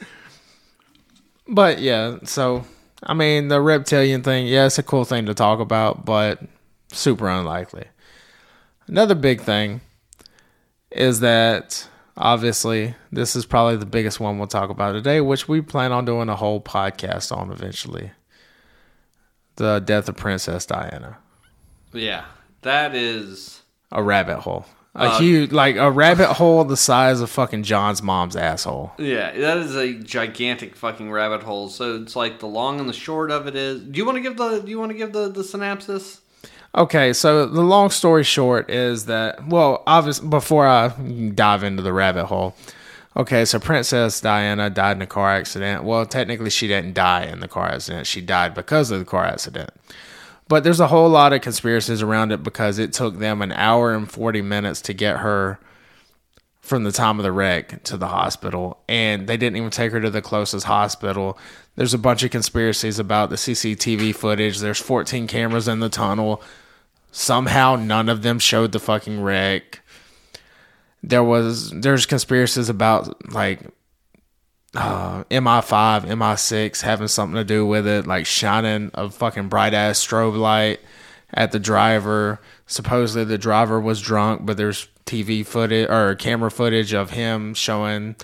[1.48, 2.66] But yeah, so
[3.04, 6.40] I mean the reptilian thing, yeah, it's a cool thing to talk about, but
[6.92, 7.86] super unlikely.
[8.88, 9.82] Another big thing
[10.92, 15.62] is that obviously this is probably the biggest one we'll talk about today, which we
[15.62, 18.12] plan on doing a whole podcast on eventually.
[19.56, 21.18] The death of Princess Diana.
[21.94, 22.26] yeah.
[22.62, 24.66] That is A rabbit hole.
[24.96, 28.92] A Uh, huge like a rabbit hole the size of fucking John's mom's asshole.
[29.00, 31.70] yeah, that is a gigantic fucking rabbit hole.
[31.70, 33.82] So it's like the long and the short of it is.
[33.82, 36.22] Do you want to give the Do you want to give the the synopsis?
[36.76, 41.94] Okay, so the long story short is that well, obviously before I dive into the
[41.94, 42.56] rabbit hole,
[43.18, 45.84] okay, so Princess Diana died in a car accident.
[45.84, 48.06] Well, technically she didn't die in the car accident.
[48.06, 49.72] She died because of the car accident.
[50.48, 53.94] But there's a whole lot of conspiracies around it because it took them an hour
[53.94, 55.60] and 40 minutes to get her
[56.64, 60.00] from the time of the wreck to the hospital and they didn't even take her
[60.00, 61.38] to the closest hospital.
[61.76, 64.60] There's a bunch of conspiracies about the CCTV footage.
[64.60, 66.42] There's 14 cameras in the tunnel.
[67.12, 69.82] Somehow none of them showed the fucking wreck.
[71.04, 73.60] There was there's conspiracies about like
[74.76, 80.06] uh, MI5, MI6 having something to do with it, like shining a fucking bright ass
[80.06, 80.80] strobe light
[81.34, 82.40] at the driver.
[82.66, 88.16] Supposedly the driver was drunk, but there's TV footage or camera footage of him showing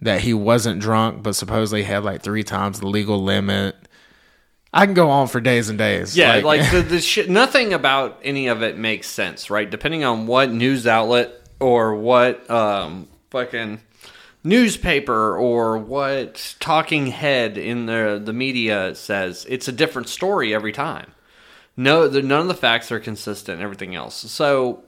[0.00, 3.76] that he wasn't drunk, but supposedly had like three times the legal limit.
[4.72, 6.16] I can go on for days and days.
[6.16, 7.30] Yeah, like, the, the shit.
[7.30, 9.70] Nothing about any of it makes sense, right?
[9.70, 13.80] Depending on what news outlet or what um, fucking
[14.44, 20.72] newspaper or what talking head in the the media says, it's a different story every
[20.72, 21.12] time.
[21.76, 23.60] No, the, none of the facts are consistent.
[23.60, 24.14] Everything else.
[24.30, 24.84] So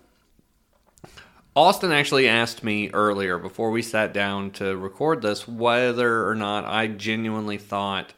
[1.56, 6.66] Austin actually asked me earlier before we sat down to record this whether or not
[6.66, 8.12] I genuinely thought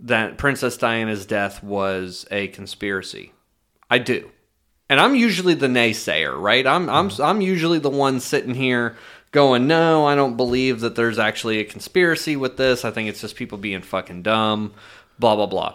[0.00, 3.32] that Princess Diana's death was a conspiracy.
[3.88, 4.30] I do.
[4.88, 6.66] And I'm usually the naysayer, right?
[6.66, 7.22] I'm I'm mm-hmm.
[7.22, 8.96] I'm usually the one sitting here
[9.32, 12.84] going, "No, I don't believe that there's actually a conspiracy with this.
[12.84, 14.72] I think it's just people being fucking dumb,
[15.18, 15.74] blah blah blah."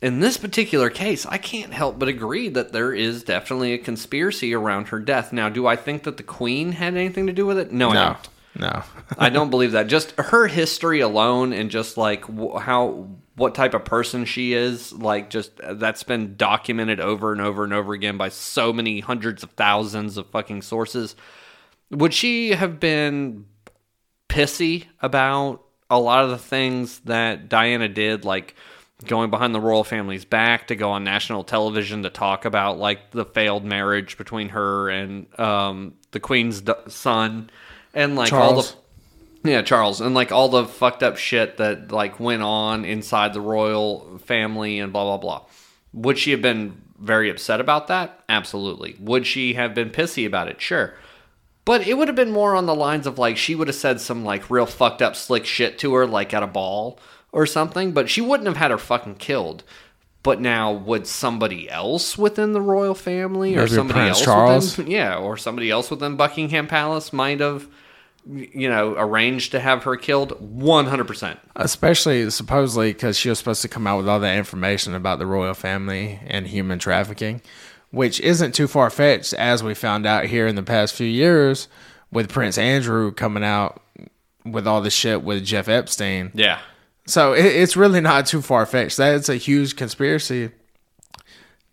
[0.00, 4.54] In this particular case, I can't help but agree that there is definitely a conspiracy
[4.54, 5.32] around her death.
[5.32, 7.72] Now, do I think that the queen had anything to do with it?
[7.72, 8.28] No, I no, don't.
[8.60, 8.82] no.
[9.18, 9.88] I don't believe that.
[9.88, 12.24] Just her history alone, and just like
[12.60, 17.40] how what type of person she is, like just uh, that's been documented over and
[17.40, 21.16] over and over again by so many hundreds of thousands of fucking sources.
[21.90, 23.46] Would she have been
[24.28, 28.54] pissy about a lot of the things that Diana did, like
[29.06, 33.12] going behind the royal family's back to go on national television to talk about like
[33.12, 37.48] the failed marriage between her and um, the queen's d- son
[37.94, 38.76] and like all Charles.
[39.42, 43.32] the yeah Charles and like all the fucked up shit that like went on inside
[43.32, 45.42] the royal family and blah blah blah.
[45.92, 48.24] Would she have been very upset about that?
[48.28, 48.96] Absolutely.
[49.00, 50.60] Would she have been pissy about it?
[50.60, 50.92] Sure.
[51.68, 54.00] But it would have been more on the lines of like she would have said
[54.00, 56.98] some like real fucked up slick shit to her, like at a ball
[57.30, 57.92] or something.
[57.92, 59.64] But she wouldn't have had her fucking killed.
[60.22, 64.78] But now, would somebody else within the royal family, or Maybe somebody Prince else, Charles?
[64.78, 67.68] Within, yeah, or somebody else within Buckingham Palace might have,
[68.26, 70.40] you know, arranged to have her killed?
[70.40, 71.38] One hundred percent.
[71.54, 75.26] Especially supposedly because she was supposed to come out with all that information about the
[75.26, 77.42] royal family and human trafficking,
[77.90, 81.68] which isn't too far fetched, as we found out here in the past few years
[82.12, 83.82] with Prince Andrew coming out
[84.44, 86.30] with all the shit with Jeff Epstein.
[86.34, 86.60] Yeah,
[87.06, 88.96] So it, it's really not too far fetched.
[88.96, 90.50] That's a huge conspiracy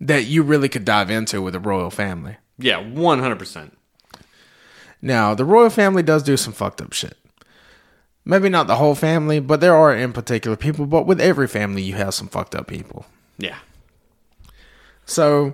[0.01, 2.38] that you really could dive into with the royal family.
[2.57, 3.78] yeah, one hundred percent.
[5.01, 7.18] Now, the royal family does do some fucked up shit.
[8.26, 10.86] Maybe not the whole family, but there are in particular people.
[10.88, 13.05] But with every family, you have some fucked up people.
[13.38, 13.57] Yeah,
[15.05, 15.53] So,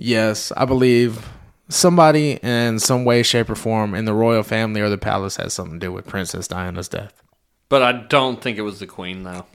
[0.00, 1.28] yes, I believe
[1.68, 5.52] somebody in some way, shape, or form in the royal family or the palace has
[5.54, 7.22] something to do with Princess Diana's death.
[7.68, 9.46] but I don't think it was the queen though.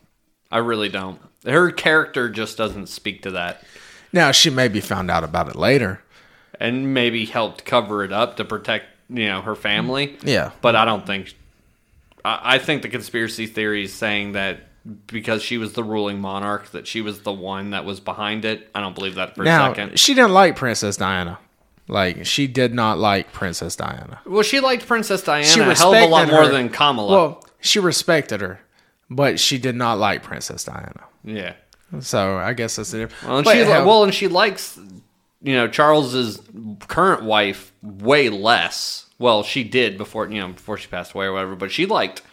[0.51, 1.19] I really don't.
[1.45, 3.63] Her character just doesn't speak to that.
[4.13, 6.01] Now, she maybe found out about it later.
[6.59, 10.17] and maybe helped cover it up to protect you know her family.
[10.23, 10.51] Yeah.
[10.61, 11.33] but I don't think.
[12.23, 14.61] I, I think the conspiracy theory is saying that
[15.07, 18.69] because she was the ruling monarch, that she was the one that was behind it.
[18.75, 19.99] I don't believe that for a Now, second.
[19.99, 21.39] she didn't like Princess Diana.
[21.87, 24.19] Like, she did not like Princess Diana.
[24.25, 26.51] Well, she liked Princess Diana She a hell of a lot more her.
[26.51, 27.11] than Camilla.
[27.11, 28.59] Well, she respected her,
[29.09, 31.03] but she did not like Princess Diana.
[31.23, 31.53] yeah.
[31.99, 33.23] So I guess that's the difference.
[33.23, 34.77] Well, and But she hell, well, and she likes
[35.43, 36.41] you know Charles's
[36.87, 39.05] current wife way less.
[39.19, 42.23] Well, she did before you know before she passed away or whatever, but she liked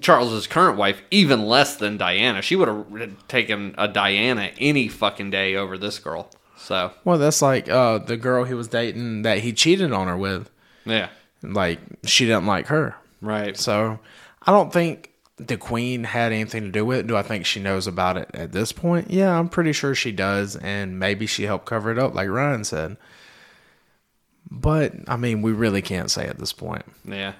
[0.00, 2.42] Charles's current wife even less than Diana.
[2.42, 6.30] She would have taken a Diana any fucking day over this girl.
[6.56, 10.16] So well, that's like uh, the girl he was dating that he cheated on her
[10.16, 10.50] with.
[10.84, 11.08] yeah,
[11.42, 12.96] Like she didn't like her.
[13.22, 13.56] right.
[13.56, 13.98] So
[14.46, 17.06] I don't think the queen had anything to do with it.
[17.06, 19.10] Do I think she knows about it at this point?
[19.10, 22.64] Yeah, I'm pretty sure she does, and maybe she helped cover it up, like Ryan
[22.64, 22.96] said.
[24.50, 26.84] But I mean, we really can't say at this point.
[27.04, 27.34] Yeah.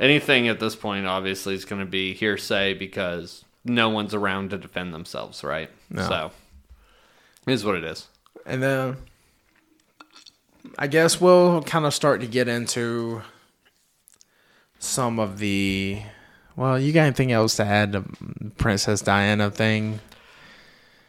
[0.00, 4.58] Anything at this point obviously is going to be hearsay because no one's around to
[4.58, 5.70] defend themselves, right?
[5.90, 6.08] No.
[6.08, 6.30] So
[7.46, 8.08] it is what it is.
[8.44, 8.96] And then
[10.78, 13.22] I guess we'll kind of start to get into
[14.78, 16.02] some of the.
[16.56, 18.04] Well, you got anything else to add to
[18.58, 20.00] Princess Diana thing?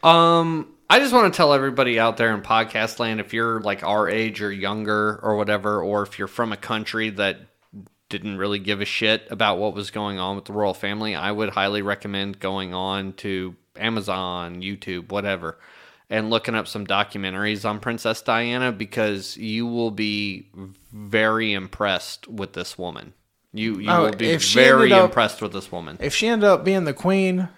[0.02, 3.82] Um, I just want to tell everybody out there in podcast land if you're like
[3.82, 7.40] our age or younger or whatever, or if you're from a country that
[8.22, 11.32] didn't really give a shit about what was going on with the royal family, I
[11.32, 15.58] would highly recommend going on to Amazon, YouTube, whatever,
[16.08, 20.48] and looking up some documentaries on Princess Diana because you will be
[20.92, 23.12] very impressed with this woman.
[23.52, 25.96] You you Oh, will be very up- impressed with this woman.
[26.00, 27.48] If she ended up being the queen,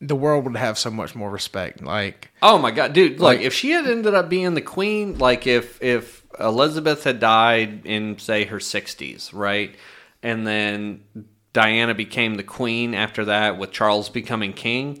[0.00, 1.82] the world would have so much more respect.
[1.82, 3.12] Like, Oh my god, dude!
[3.12, 7.20] Look, Like- if she had ended up being the queen, like if if Elizabeth had
[7.20, 9.74] died in say her sixties, right,
[10.22, 11.02] and then
[11.52, 15.00] Diana became the queen after that, with Charles becoming king.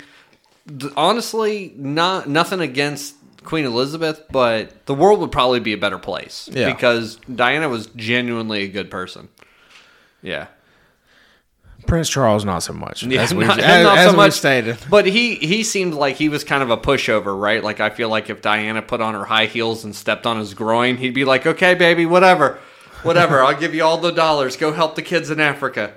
[0.96, 3.14] Honestly, not nothing against
[3.44, 6.72] Queen Elizabeth, but the world would probably be a better place Yeah.
[6.72, 9.28] because Diana was genuinely a good person.
[10.22, 10.46] Yeah.
[11.86, 13.02] Prince Charles, not so much.
[13.02, 14.32] Yeah, as not- as, not so as we've much.
[14.32, 14.78] stated.
[14.88, 17.62] But he he seemed like he was kind of a pushover, right?
[17.64, 20.54] Like I feel like if Diana put on her high heels and stepped on his
[20.54, 22.58] groin, he'd be like, "Okay, baby, whatever,
[23.02, 23.42] whatever.
[23.42, 24.56] I'll give you all the dollars.
[24.56, 25.94] Go help the kids in Africa."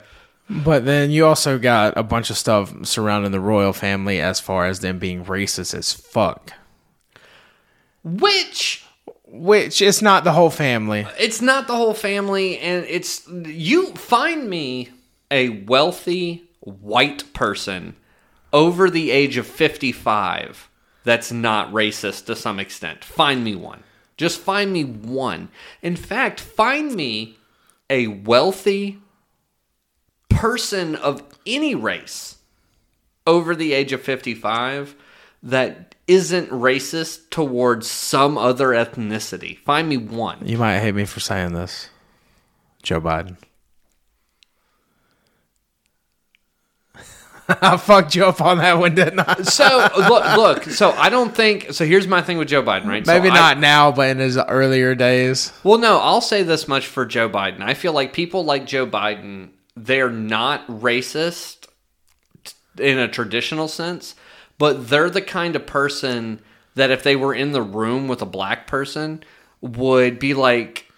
[0.49, 4.65] But then you also got a bunch of stuff surrounding the royal family as far
[4.65, 6.51] as them being racist as fuck.
[8.03, 8.83] Which
[9.25, 11.07] Which it's not the whole family.
[11.19, 14.89] it's not the whole family, and it's you find me
[15.33, 17.95] a wealthy white person
[18.53, 20.69] over the age of fifty-five
[21.03, 23.03] that's not racist to some extent.
[23.03, 23.83] Find me one.
[24.15, 25.49] Just find me one.
[25.81, 27.37] In fact, find me
[27.89, 28.99] a wealthy
[30.29, 32.37] person of any race
[33.25, 34.95] over the age of 55
[35.41, 39.57] that isn't racist towards some other ethnicity.
[39.59, 40.45] Find me one.
[40.45, 41.89] You might hate me for saying this.
[42.81, 43.37] Joe Biden.
[47.61, 49.41] I fucked you up on that one, didn't I?
[49.43, 50.63] So look, look.
[50.65, 51.73] So I don't think.
[51.73, 53.05] So here's my thing with Joe Biden, right?
[53.05, 55.51] So Maybe I- not now, but in his earlier days.
[55.63, 57.61] Well, no, I'll say this much for Joe Biden.
[57.61, 61.67] I feel like people like Joe Biden, they're not racist
[62.77, 64.15] in a traditional sense,
[64.57, 66.39] but they're the kind of person
[66.75, 69.23] that if they were in the room with a black person
[69.61, 70.89] would be like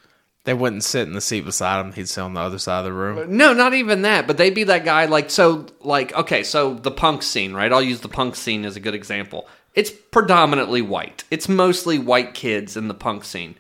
[0.45, 1.91] They wouldn't sit in the seat beside him.
[1.91, 3.35] He'd sit on the other side of the room.
[3.35, 6.91] no, not even that, but they'd be that guy like so like okay, so the
[6.91, 7.73] punk scene, right?
[7.73, 9.47] I'll use the punk scene as a good example.
[9.73, 11.25] It's predominantly white.
[11.29, 13.55] It's mostly white kids in the punk scene.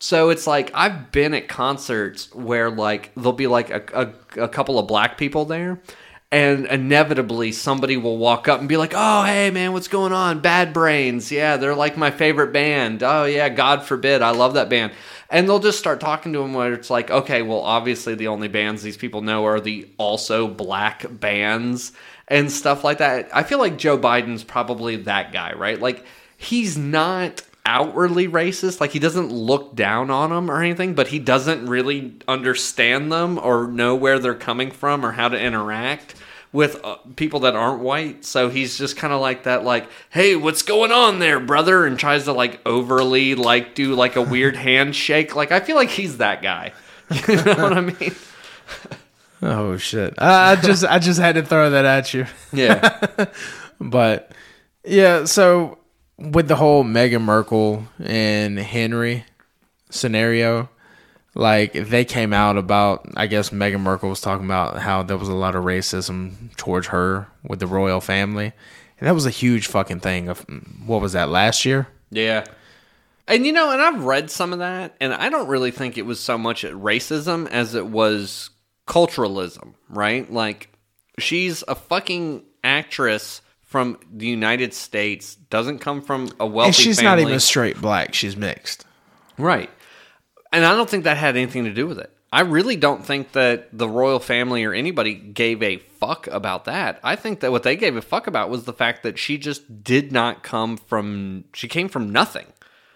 [0.00, 4.48] So it's like I've been at concerts where like there'll be like a, a, a
[4.48, 5.80] couple of black people there
[6.30, 10.40] and inevitably somebody will walk up and be like, "Oh, hey man, what's going on?
[10.40, 11.32] Bad Brains.
[11.32, 13.02] Yeah, they're like my favorite band.
[13.02, 14.20] Oh yeah, God forbid.
[14.20, 14.92] I love that band."
[15.30, 18.48] And they'll just start talking to him where it's like, "Okay, well, obviously the only
[18.48, 21.92] bands these people know are the also black bands
[22.28, 25.78] and stuff like that." I feel like Joe Biden's probably that guy, right?
[25.80, 26.04] Like
[26.38, 31.18] he's not outwardly racist like he doesn't look down on them or anything but he
[31.18, 36.14] doesn't really understand them or know where they're coming from or how to interact
[36.52, 38.24] with uh, people that aren't white.
[38.24, 41.84] So he's just kind of like that like hey what's going on there brother?
[41.86, 45.36] and tries to like overly like do like a weird handshake.
[45.36, 46.72] Like i feel like he's that guy.
[47.28, 48.14] You know what i mean?
[49.40, 50.14] Oh shit!
[50.18, 52.26] I I just I just had to throw that at you.
[52.52, 53.26] yeah.
[53.80, 54.32] But
[54.84, 55.78] yeah, so
[56.18, 59.24] with the whole Meghan Markle and Henry
[59.90, 60.68] scenario,
[61.38, 65.28] like they came out about I guess Meghan Markle was talking about how there was
[65.28, 68.52] a lot of racism towards her with the royal family.
[68.98, 70.44] And that was a huge fucking thing of
[70.84, 71.86] what was that last year?
[72.10, 72.44] Yeah.
[73.28, 76.06] And you know, and I've read some of that, and I don't really think it
[76.06, 78.50] was so much racism as it was
[78.86, 80.32] culturalism, right?
[80.32, 80.70] Like,
[81.18, 87.00] she's a fucking actress from the United States, doesn't come from a wealthy And she's
[87.00, 87.22] family.
[87.22, 88.86] not even straight black, she's mixed.
[89.36, 89.68] Right.
[90.52, 92.10] And I don't think that had anything to do with it.
[92.32, 97.00] I really don't think that the royal family or anybody gave a fuck about that.
[97.02, 99.82] I think that what they gave a fuck about was the fact that she just
[99.82, 102.46] did not come from she came from nothing.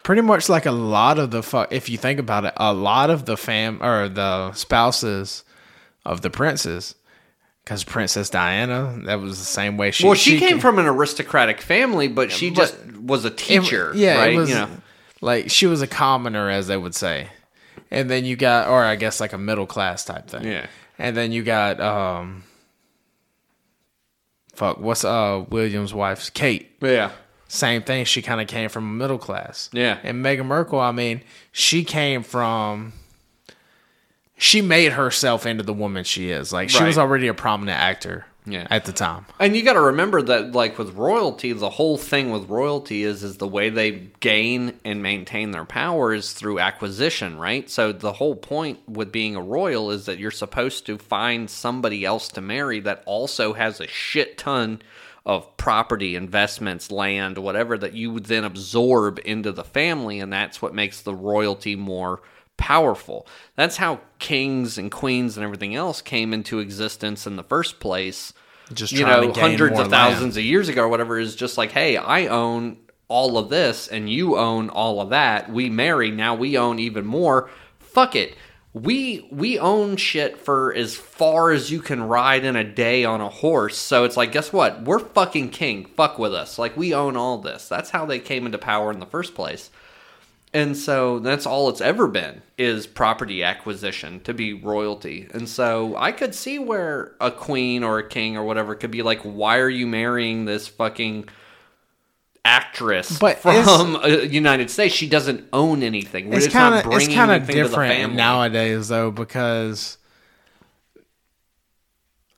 [0.03, 3.09] pretty much like a lot of the fuck if you think about it a lot
[3.09, 5.45] of the fam or the spouses
[6.05, 6.95] of the princes
[7.65, 10.87] because princess diana that was the same way she Well, she, came ca- from an
[10.87, 13.93] aristocratic family, but she but- just was a it- teacher.
[13.95, 14.35] yeah right?
[14.35, 14.69] it was you know,
[15.23, 17.29] like she was a commoner as they would say
[17.93, 20.67] and then you got or i guess like a middle class type thing Yeah.
[20.99, 22.43] and then you got um
[24.55, 27.13] fuck what's uh william's wife's kate yeah,
[27.49, 28.07] same thing.
[28.07, 29.69] She kind of came from a middle class.
[29.75, 29.99] Yeah.
[30.03, 31.21] And Meghan Markle, I mean,
[31.53, 32.95] she came from.
[34.39, 36.51] She made herself into the woman she is.
[36.51, 38.25] Like she was already a prominent actor.
[38.45, 38.67] Yeah.
[38.71, 39.27] At the time.
[39.39, 43.23] and you got to remember that, like with royalty, the whole thing with royalty is
[43.23, 47.71] is the way they gain and maintain their power is through acquisition, right?
[47.71, 52.05] So the whole point with being a royal is that you're supposed to find somebody
[52.05, 54.83] else to marry that also has a shit ton
[55.25, 60.61] of property, investments, land, whatever that you would then absorb into the family, and that's
[60.61, 62.21] what makes the royalty more
[62.57, 63.27] powerful.
[63.57, 68.33] That's how kings and queens and everything else came into existence in the first place.
[68.73, 69.91] Just you know, hundreds of land.
[69.91, 72.79] thousands of years ago or whatever is just like, hey, I own
[73.09, 75.53] all of this and you own all of that.
[75.53, 77.51] We marry, now we own even more.
[77.79, 78.37] Fuck it.
[78.75, 83.21] We we own shit for as far as you can ride in a day on
[83.21, 83.77] a horse.
[83.77, 84.85] So it's like, guess what?
[84.85, 85.85] We're fucking king.
[85.85, 86.59] Fuck with us.
[86.59, 87.69] Like we own all this.
[87.69, 89.69] That's how they came into power in the first place.
[90.55, 95.27] And so that's all it's ever been is property acquisition to be royalty.
[95.33, 99.03] And so I could see where a queen or a king or whatever could be
[99.03, 101.29] like, why are you marrying this fucking
[102.45, 104.95] actress But from uh, United States?
[104.95, 106.29] She doesn't own anything.
[106.29, 109.97] We're It's kind of it's kind of anything to the different nowadays though because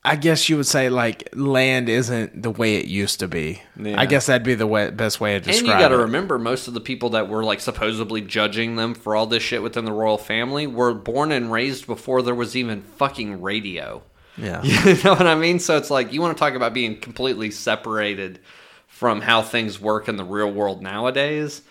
[0.05, 3.61] I guess you would say like land isn't the way it used to be.
[3.75, 3.99] Yeah.
[3.99, 5.59] I guess that'd be the way, best way to describe it.
[5.59, 8.93] And you got to remember, most of the people that were like supposedly judging them
[8.93, 12.55] for all this shit within the royal family were born and raised before there was
[12.55, 14.03] even fucking radio.
[14.37, 14.61] yeah.
[14.85, 15.59] You know what I mean?
[15.59, 18.39] So it's like you want to talk about being completely separated
[18.87, 21.61] from how things work in the real world nowadays.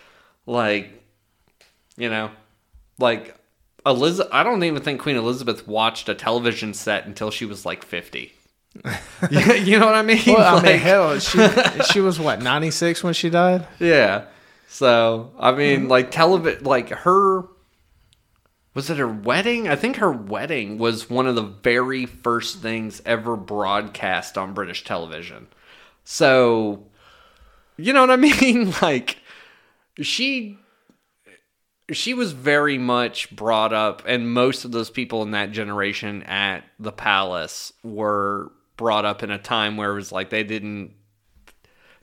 [0.46, 0.90] Like,
[1.96, 2.30] you know,
[2.98, 3.36] like
[3.86, 4.32] Elizabeth.
[4.32, 8.32] I don't even think Queen Elizabeth watched a television set until she was like fifty.
[9.30, 10.22] you know what I mean?
[10.26, 11.38] Well, I mean, hell, she
[11.92, 13.66] she was what ninety six when she died.
[13.78, 14.26] yeah.
[14.68, 15.88] So I mean, mm.
[15.88, 17.44] like television, like her,
[18.74, 19.68] was it her wedding?
[19.68, 24.82] I think her wedding was one of the very first things ever broadcast on British
[24.82, 25.46] television.
[26.02, 26.86] So,
[27.76, 28.74] you know what I mean?
[28.82, 29.18] Like,
[30.00, 30.58] she
[31.92, 36.64] she was very much brought up and most of those people in that generation at
[36.78, 40.92] the palace were brought up in a time where it was like they didn't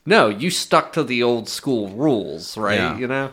[0.06, 2.98] no you stuck to the old school rules right Yeah.
[2.98, 3.32] you know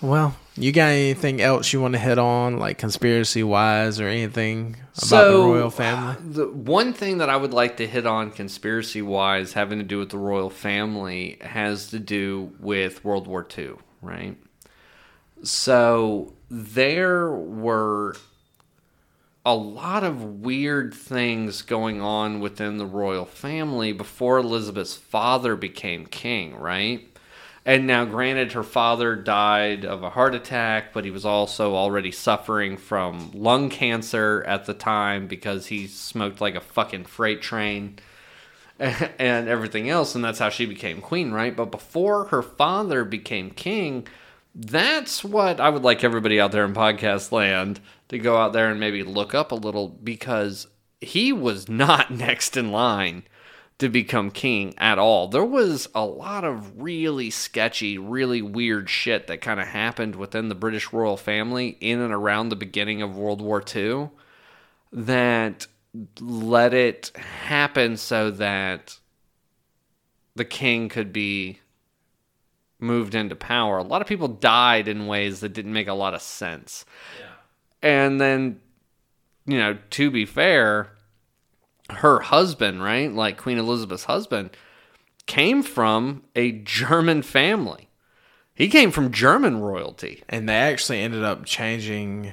[0.00, 4.76] Well, you got anything else you want to hit on, like conspiracy wise, or anything
[4.96, 6.16] about So, the royal family?
[6.34, 9.98] The one thing that I would like to hit on conspiracy wise, having to do
[9.98, 14.36] with the royal family, has to do with World War II, right?
[15.46, 18.16] So there were
[19.44, 26.04] a lot of weird things going on within the royal family before Elizabeth's father became
[26.04, 27.08] king, right?
[27.64, 32.10] And now, granted, her father died of a heart attack, but he was also already
[32.10, 38.00] suffering from lung cancer at the time because he smoked like a fucking freight train
[38.80, 40.16] and everything else.
[40.16, 41.56] And that's how she became queen, right?
[41.56, 44.08] But before her father became king,
[44.58, 47.78] that's what I would like everybody out there in podcast land
[48.08, 50.66] to go out there and maybe look up a little because
[50.98, 53.24] he was not next in line
[53.78, 55.28] to become king at all.
[55.28, 60.48] There was a lot of really sketchy, really weird shit that kind of happened within
[60.48, 64.08] the British royal family in and around the beginning of World War II
[64.90, 65.66] that
[66.18, 68.98] let it happen so that
[70.34, 71.58] the king could be
[72.78, 73.78] moved into power.
[73.78, 76.84] A lot of people died in ways that didn't make a lot of sense.
[77.18, 77.26] Yeah.
[77.88, 78.60] And then,
[79.46, 80.90] you know, to be fair,
[81.90, 83.12] her husband, right?
[83.12, 84.50] Like Queen Elizabeth's husband,
[85.26, 87.88] came from a German family.
[88.54, 90.22] He came from German royalty.
[90.28, 92.32] And they actually ended up changing.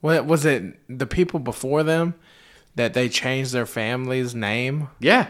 [0.00, 0.78] What was it?
[0.88, 2.14] The people before them
[2.74, 4.88] that they changed their family's name.
[5.00, 5.28] Yeah.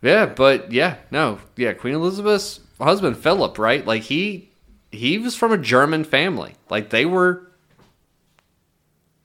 [0.00, 1.40] Yeah, but yeah, no.
[1.56, 3.84] Yeah, Queen Elizabeth's husband Philip, right?
[3.86, 4.50] Like he
[4.90, 6.54] he was from a German family.
[6.70, 7.50] Like they were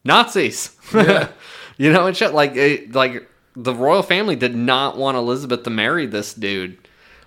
[0.03, 0.75] Nazis.
[1.77, 5.69] you know, and shit like it, like the royal family did not want Elizabeth to
[5.69, 6.77] marry this dude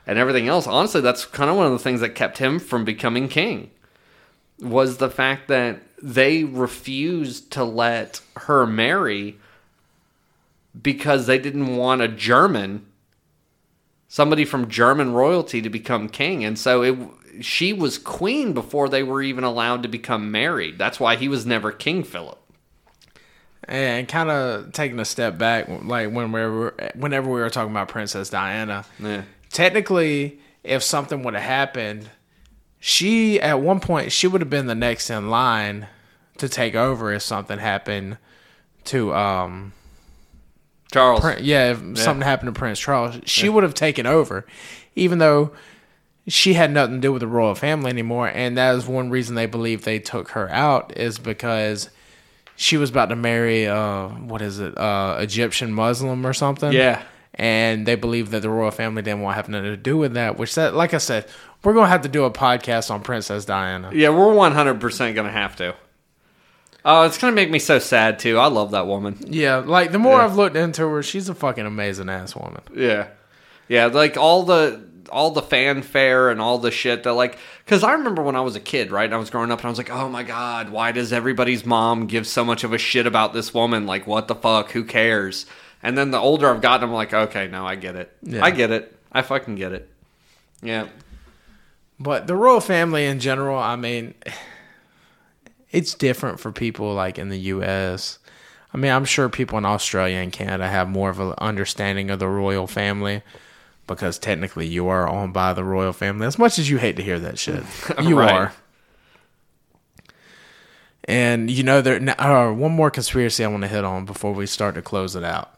[0.06, 0.66] and everything else.
[0.66, 3.70] Honestly, that's kind of one of the things that kept him from becoming king
[4.58, 9.36] was the fact that they refused to let her marry
[10.80, 12.86] because they didn't want a German
[14.08, 16.96] somebody from German royalty to become king and so it
[17.40, 20.78] she was queen before they were even allowed to become married.
[20.78, 22.38] That's why he was never King Philip.
[23.68, 27.72] And kind of taking a step back, like when we were, whenever we were talking
[27.72, 29.22] about Princess Diana, Yeah.
[29.50, 32.08] technically, if something would have happened,
[32.78, 35.88] she at one point she would have been the next in line
[36.38, 38.18] to take over if something happened
[38.84, 39.72] to um
[40.92, 41.20] Charles.
[41.20, 44.46] Prin- yeah if something happened to Prince Charles she would have taken over
[44.94, 45.52] even though
[46.28, 49.34] she had nothing to do with the royal family anymore and that is one reason
[49.34, 51.90] they believe they took her out is because
[52.56, 57.02] she was about to marry uh what is it uh Egyptian Muslim or something Yeah.
[57.34, 60.14] and they believe that the royal family didn't want to have nothing to do with
[60.14, 60.38] that.
[60.38, 61.26] Which that, like I said,
[61.62, 63.90] we're gonna have to do a podcast on Princess Diana.
[63.92, 64.80] Yeah, we're 100%
[65.14, 65.74] going to have to.
[66.88, 68.38] Oh, it's going to make me so sad too.
[68.38, 69.18] I love that woman.
[69.26, 70.24] Yeah, like the more Yeah.
[70.24, 72.62] I've looked into her, she's a fucking amazing ass woman.
[72.74, 73.08] Yeah.
[73.68, 77.92] Yeah, like all the all the fanfare and all the shit that like cuz I
[77.94, 79.12] remember when I was a kid, right?
[79.12, 82.06] I was growing up and I was like, "Oh my god, why does everybody's mom
[82.06, 83.84] give so much of a shit about this woman?
[83.86, 84.70] Like what the fuck?
[84.70, 85.46] Who cares?"
[85.82, 88.16] And then the older I've gotten, I'm like, "Okay, no, I get it.
[88.22, 88.44] Yeah.
[88.44, 88.96] I get it.
[89.10, 89.88] I fucking get it."
[90.62, 90.86] Yeah.
[91.98, 94.14] But the royal family in general, I mean,
[95.70, 98.18] it's different for people like in the U.S.
[98.72, 102.18] I mean, I'm sure people in Australia and Canada have more of an understanding of
[102.18, 103.22] the royal family
[103.86, 106.26] because technically you are owned by the royal family.
[106.26, 107.62] As much as you hate to hear that shit,
[108.02, 108.32] you Right.
[108.32, 108.52] are.
[111.04, 114.46] And you know, there uh, one more conspiracy I want to hit on before we
[114.46, 115.52] start to close it out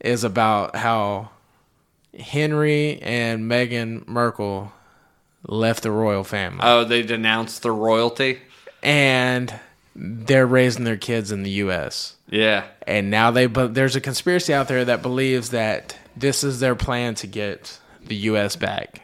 [0.00, 1.28] is about how
[2.18, 4.72] Henry and Meghan Markle
[5.46, 8.38] left the royal family Oh, they denounced the royalty?
[8.82, 9.52] And
[9.94, 12.16] they're raising their kids in the U.S.
[12.28, 12.66] Yeah.
[12.86, 16.74] And now they, but there's a conspiracy out there that believes that this is their
[16.74, 18.56] plan to get the U.S.
[18.56, 19.02] back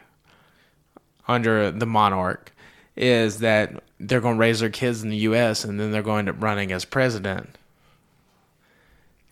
[1.28, 2.52] under the monarch.
[2.94, 5.64] Is that they're going to raise their kids in the U.S.
[5.64, 7.58] and then they're going to running as president,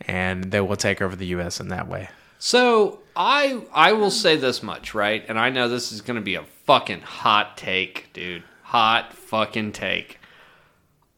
[0.03, 1.61] and they will take over the U.S.
[1.61, 2.11] in that way.
[2.39, 5.25] So I I will say this much, right?
[5.29, 8.43] And I know this is gonna be a fucking hot take, dude.
[8.65, 10.19] Hot fucking take.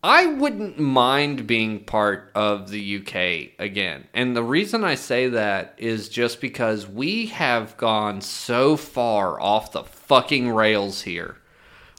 [0.07, 4.07] I wouldn't mind being part of the UK again.
[4.15, 9.73] And the reason I say that is just because we have gone so far off
[9.73, 11.39] the fucking rails here.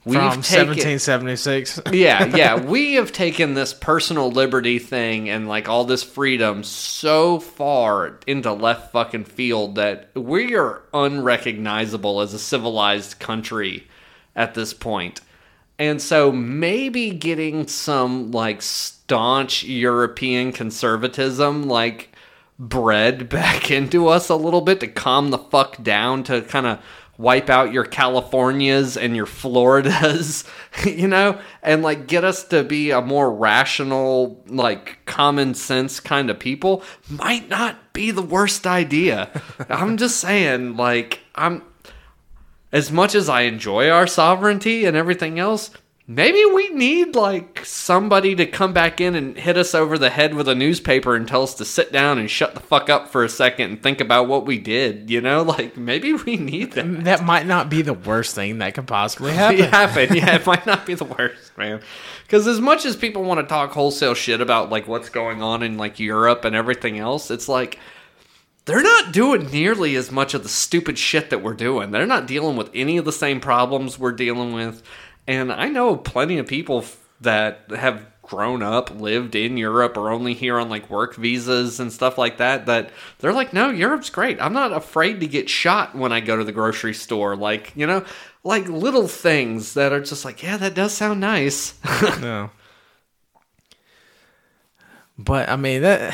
[0.06, 1.82] We've From taken- 1776.
[1.92, 2.56] yeah, yeah.
[2.56, 8.54] We have taken this personal liberty thing and like all this freedom so far into
[8.54, 13.86] left fucking field that we are unrecognizable as a civilized country
[14.34, 15.20] at this point.
[15.80, 22.16] And so maybe getting some like staunch European conservatism like
[22.60, 26.80] bred back into us a little bit to calm the fuck down to kind of
[27.18, 30.44] wipe out your Californias and your Floridas,
[30.86, 36.30] you know, and like get us to be a more rational, like common sense kind
[36.30, 39.30] of people might not be the worst idea.
[39.70, 41.64] I'm just saying, like, I'm
[42.72, 45.72] as much as I enjoy our sovereignty and everything else,
[46.08, 50.34] maybe we need like somebody to come back in and hit us over the head
[50.34, 53.24] with a newspaper and tell us to sit down and shut the fuck up for
[53.24, 55.10] a second and think about what we did.
[55.10, 56.84] You know, like maybe we need that.
[57.04, 59.66] that might not be the worst thing that could possibly happen.
[59.66, 60.08] happen.
[60.18, 61.82] Yeah, it might not be the worst, man.
[62.24, 65.62] Because as much as people want to talk wholesale shit about like what's going on
[65.62, 67.78] in like Europe and everything else, it's like
[68.68, 71.92] they're not doing nearly as much of the stupid shit that we're doing.
[71.92, 74.84] They're not dealing with any of the same problems we're dealing with.
[75.26, 76.84] And I know plenty of people
[77.22, 81.94] that have grown up, lived in Europe, or only here on like work visas and
[81.94, 82.66] stuff like that.
[82.66, 84.40] That they're like, no, Europe's great.
[84.42, 87.38] I'm not afraid to get shot when I go to the grocery store.
[87.38, 88.04] Like, you know,
[88.44, 91.74] like little things that are just like, yeah, that does sound nice.
[92.20, 92.52] No.
[95.18, 96.14] But I mean that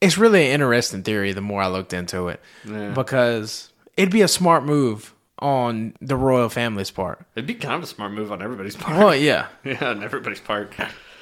[0.00, 2.40] it's really an interesting theory the more I looked into it.
[2.64, 2.90] Yeah.
[2.92, 7.24] Because it'd be a smart move on the royal family's part.
[7.34, 8.98] It'd be kind of a smart move on everybody's part.
[8.98, 9.48] Well, yeah.
[9.64, 10.72] yeah, on everybody's part.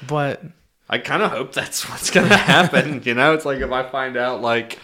[0.07, 0.43] But
[0.89, 3.01] I kind of hope that's what's going to happen.
[3.05, 4.79] you know, it's like if I find out, like,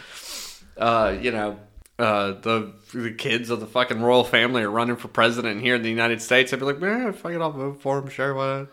[0.78, 1.60] uh, you know,
[1.98, 5.82] uh, the the kids of the fucking royal family are running for president here in
[5.82, 8.10] the United States, I'd be like, man, fuck it, I'll vote for them.
[8.10, 8.68] Sure, why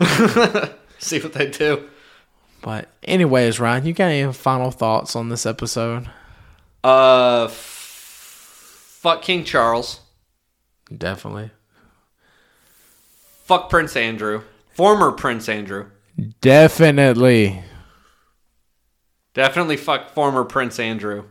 [0.00, 0.72] not?
[0.98, 1.88] See what they do.
[2.62, 6.10] but anyways, Ryan, you got any final thoughts on this episode?
[6.82, 7.50] Uh, f-
[9.00, 10.00] fuck King Charles.
[10.96, 11.50] Definitely.
[13.44, 14.42] Fuck Prince Andrew.
[14.74, 15.86] Former Prince Andrew.
[16.40, 17.62] Definitely.
[19.34, 21.24] Definitely fuck former Prince Andrew.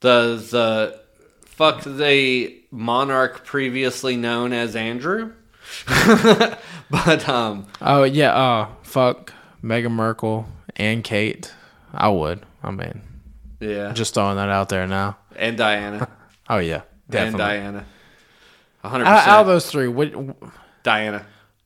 [0.00, 1.00] The the
[1.44, 5.32] fuck the monarch previously known as Andrew.
[5.86, 9.33] but um Oh yeah, uh fuck
[9.64, 10.46] Meghan Markle
[10.76, 11.52] and Kate.
[11.92, 12.44] I would.
[12.62, 13.00] I mean,
[13.60, 13.92] yeah.
[13.92, 15.16] just throwing that out there now.
[15.36, 16.08] and Diana.
[16.46, 16.82] Oh yeah.
[16.82, 17.38] and Definitely.
[17.38, 17.84] Diana.
[18.84, 20.12] 100% Out, out of those three, which,
[20.82, 21.24] Diana.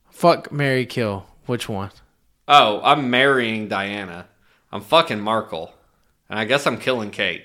[0.09, 1.25] fuck marry Kill.
[1.47, 1.91] Which one?
[2.47, 4.27] Oh, I'm marrying Diana.
[4.71, 5.73] I'm fucking Markle.
[6.29, 7.43] And I guess I'm killing Kate.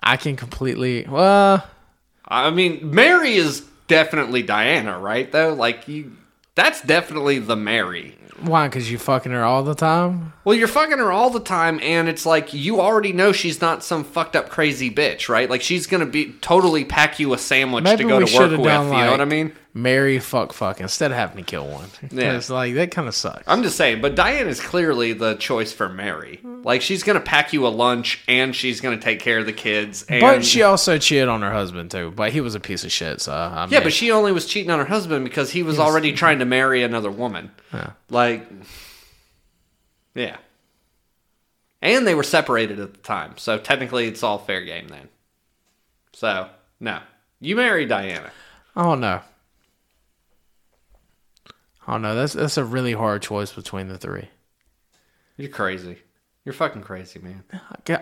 [0.00, 1.66] I can completely well
[2.26, 5.30] I mean, marry is definitely Diana, right?
[5.30, 6.12] Though, like you,
[6.54, 8.16] that's definitely the marry.
[8.40, 8.68] why?
[8.68, 10.32] Because you fucking her all the time.
[10.44, 13.82] Well, you're fucking her all the time, and it's like you already know she's not
[13.82, 15.48] some fucked up crazy bitch, right?
[15.48, 18.50] Like she's gonna be totally pack you a sandwich Maybe to go we to work
[18.50, 18.64] with.
[18.64, 19.52] done you like know what I mean?
[19.76, 21.88] Marry fuck fuck instead of having to kill one.
[22.12, 22.36] Yeah.
[22.36, 23.42] It's like that kind of sucks.
[23.48, 26.38] I'm just saying, but Diane is clearly the choice for marry.
[26.44, 30.06] Like she's gonna pack you a lunch, and she's gonna take care of the kids.
[30.08, 32.12] And, but she also cheated on her husband too.
[32.14, 33.20] But he was a piece of shit.
[33.20, 35.80] So I yeah, mean, but she only was cheating on her husband because he was
[35.80, 37.50] already trying to marry another woman.
[37.72, 37.90] Yeah.
[38.10, 38.46] Like,
[40.14, 40.36] yeah.
[41.82, 45.08] And they were separated at the time, so technically it's all fair game then.
[46.12, 46.48] So
[46.78, 47.00] no,
[47.40, 48.30] you marry Diana.
[48.76, 49.20] Oh no.
[51.86, 54.28] Oh no, that's that's a really hard choice between the three.
[55.36, 55.98] You're crazy.
[56.44, 57.42] You're fucking crazy, man.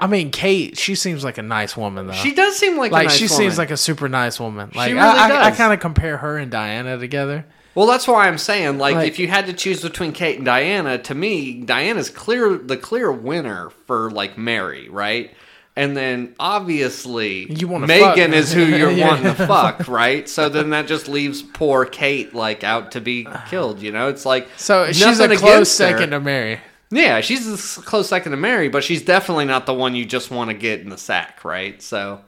[0.01, 2.13] I mean, Kate, she seems like a nice woman though.
[2.13, 3.37] She does seem like a like nice she woman.
[3.37, 4.73] seems like a super nice woman.
[4.75, 7.47] Like really I, I, I kind of compare her and Diana together.
[7.75, 10.45] Well, that's why I'm saying, like, Like- if you had to choose between Kate and
[10.45, 15.33] Diana, to me, Diana's clear the clear winner for like marry, right?
[15.75, 18.39] And then obviously You wanna Megan fuck.
[18.39, 19.09] is who you're Yeah.
[19.09, 20.29] wanting to fuck, right?
[20.29, 23.81] So then that just leaves poor Kate like out to be killed.
[23.81, 25.65] You know, it's like So she's a close against her.
[25.65, 26.61] second to marry.
[26.91, 30.31] Yeah, she's a close second to marry, but she's definitely not the one you just
[30.31, 31.81] want to get in the sack, right?
[31.81, 32.21] So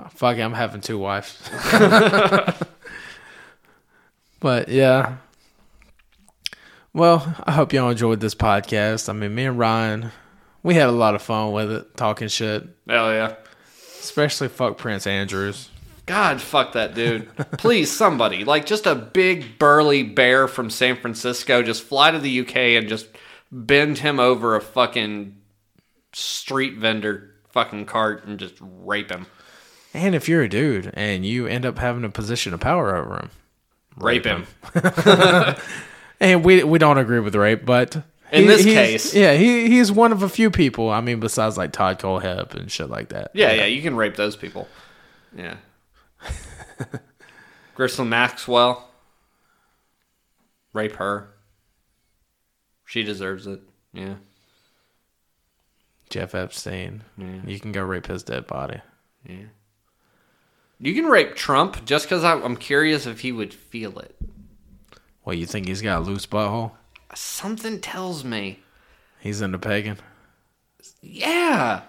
[0.00, 1.38] oh, Fuck it, I'm having two wives.
[4.40, 5.16] but yeah.
[6.92, 9.08] Well, I hope y'all enjoyed this podcast.
[9.08, 10.10] I mean, me and Ryan,
[10.68, 12.62] we had a lot of fun with it, talking shit.
[12.86, 13.36] hell yeah,
[14.00, 15.70] Especially fuck Prince Andrews.
[16.04, 17.34] God, fuck that dude.
[17.52, 18.44] Please, somebody.
[18.44, 22.86] Like, just a big, burly bear from San Francisco, just fly to the UK and
[22.86, 23.06] just
[23.50, 25.38] bend him over a fucking
[26.12, 29.24] street vendor fucking cart and just rape him.
[29.94, 33.16] And if you're a dude and you end up having a position of power over
[33.16, 33.30] him,
[33.96, 34.46] Rape, him.
[36.20, 38.02] and we we don't agree with rape, but
[38.32, 39.14] In this case.
[39.14, 40.90] yeah, he he's one of a few people.
[40.90, 43.30] I mean, besides like Todd Colehep and shit like that.
[43.34, 44.68] Yeah, yeah, you can rape those people.
[45.36, 45.56] Yeah.
[47.76, 48.88] Ghislaine Maxwell.
[50.72, 51.30] Rape her.
[52.84, 53.60] She deserves it.
[53.92, 54.14] Yeah.
[56.10, 57.04] Jeff Epstein.
[57.46, 58.80] You can go rape his dead body.
[59.26, 59.46] Yeah.
[60.80, 64.14] You can rape Trump just because I'm curious if he would feel it.
[65.24, 66.72] Well, you think he's got a loose butthole?
[67.14, 68.60] Something tells me.
[69.20, 69.98] He's into pagan.
[71.02, 71.82] Yeah.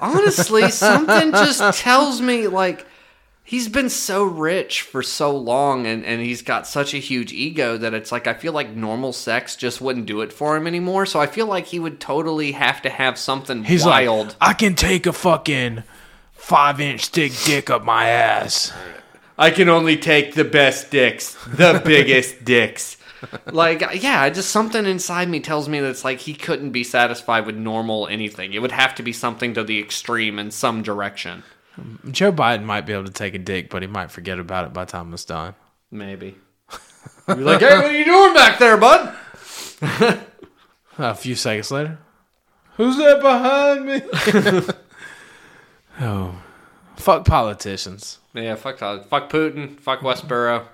[0.00, 2.86] Honestly, something just tells me like
[3.44, 7.76] he's been so rich for so long and, and he's got such a huge ego
[7.78, 11.06] that it's like I feel like normal sex just wouldn't do it for him anymore.
[11.06, 14.28] So I feel like he would totally have to have something He's wild.
[14.28, 15.82] like, I can take a fucking
[16.32, 18.72] five inch thick dick up my ass.
[19.38, 22.97] I can only take the best dicks, the biggest dicks.
[23.46, 27.46] Like, yeah, just something inside me tells me that it's like he couldn't be satisfied
[27.46, 28.52] with normal anything.
[28.52, 31.42] It would have to be something to the extreme in some direction.
[32.10, 34.72] Joe Biden might be able to take a dick, but he might forget about it
[34.72, 35.54] by the time it's done.
[35.90, 36.36] Maybe.
[37.28, 39.14] You're like, hey, what are you doing back there, bud?
[40.98, 41.98] A few seconds later,
[42.76, 44.74] who's that behind me?
[46.00, 46.42] oh,
[46.96, 48.18] fuck politicians.
[48.34, 49.78] Yeah, fuck uh, Fuck Putin.
[49.78, 50.66] Fuck Westboro.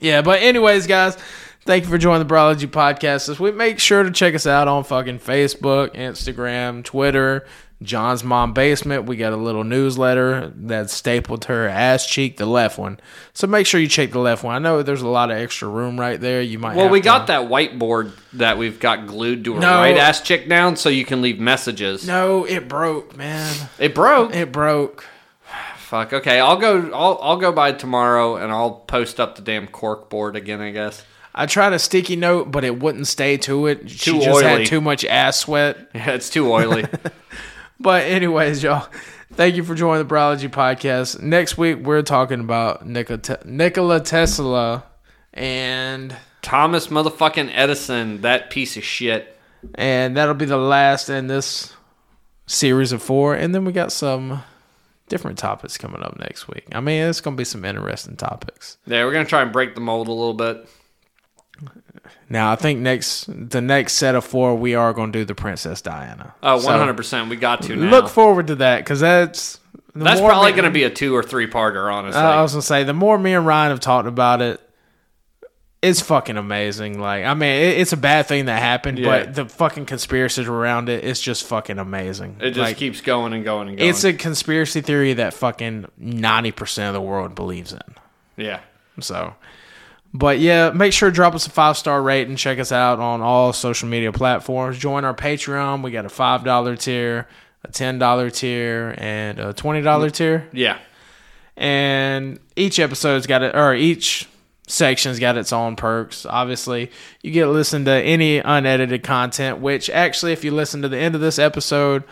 [0.00, 1.16] Yeah, but anyways, guys,
[1.64, 3.54] thank you for joining the Brology podcast this week.
[3.54, 7.46] Make sure to check us out on fucking Facebook, Instagram, Twitter,
[7.82, 9.06] John's Mom Basement.
[9.06, 13.00] We got a little newsletter that's stapled to her ass cheek, the left one.
[13.32, 14.54] So make sure you check the left one.
[14.54, 16.40] I know there's a lot of extra room right there.
[16.42, 19.74] You might Well, we to- got that whiteboard that we've got glued to a No.
[19.80, 22.06] right ass cheek down so you can leave messages.
[22.06, 23.52] No, it broke, man.
[23.78, 24.34] It broke.
[24.34, 25.06] It broke.
[25.78, 26.12] Fuck.
[26.14, 26.90] Okay, I'll go.
[26.94, 30.58] I'll I'll go by tomorrow and I'll post up the damn cork board again.
[30.62, 31.04] I guess.
[31.34, 33.88] I tried a sticky note, but it wouldn't stay to it.
[33.88, 34.44] She just oily.
[34.44, 35.78] had too much ass sweat.
[35.94, 36.84] Yeah, it's too oily.
[37.80, 38.86] But anyways, y'all,
[39.32, 41.20] thank you for joining the Brology podcast.
[41.20, 44.84] Next week we're talking about Nikola, Nikola Tesla
[45.34, 49.36] and Thomas motherfucking Edison, that piece of shit.
[49.74, 51.72] and that'll be the last in this
[52.46, 53.34] series of four.
[53.34, 54.44] And then we got some
[55.08, 56.66] different topics coming up next week.
[56.70, 58.76] I mean, it's gonna be some interesting topics.
[58.86, 60.68] Yeah, we're gonna try and break the mold a little bit.
[62.32, 65.82] Now, I think next the next set of four we are gonna do the Princess
[65.82, 66.34] Diana.
[66.42, 67.28] Oh, 100 percent.
[67.28, 67.90] We got to now.
[67.90, 69.60] Look forward to that because that's
[69.94, 71.92] the That's probably gonna be a two or three parter.
[71.92, 74.62] Honestly, Uh, I was gonna say the more me and Ryan have talked about it,
[75.82, 76.98] it's fucking amazing.
[76.98, 79.08] Like, I mean, it, it's a bad thing that happened, Yeah.
[79.24, 82.36] but the fucking conspiracies around it, it's just fucking amazing.
[82.40, 83.90] it just like, keeps going and going and going.
[83.90, 87.80] it's a conspiracy theory that fucking ninety percent of the world believes in.
[88.38, 88.60] yeah.
[89.00, 89.34] So,
[90.14, 92.98] but yeah, make sure to drop us a five star rate and check us out
[92.98, 94.78] on all social media platforms.
[94.78, 95.82] Join our Patreon.
[95.82, 97.28] We got a five dollar tier,
[97.64, 100.14] a ten dollar tier, and a twenty dollar mm.
[100.14, 100.78] tier Yeah.
[101.56, 104.28] and each episode's got it or each
[104.66, 106.90] section's got its own perks obviously
[107.20, 110.96] you get to listen to any unedited content which actually if you listen to the
[110.96, 112.04] end of this episode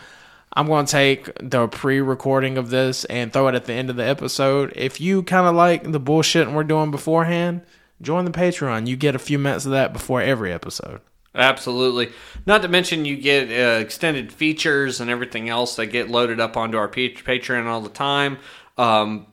[0.53, 3.95] i'm going to take the pre-recording of this and throw it at the end of
[3.95, 7.61] the episode if you kind of like the bullshit we're doing beforehand
[8.01, 11.01] join the patreon you get a few minutes of that before every episode
[11.33, 12.11] Absolutely.
[12.45, 16.57] Not to mention, you get uh, extended features and everything else that get loaded up
[16.57, 18.37] onto our Patreon all the time.
[18.77, 19.27] Um,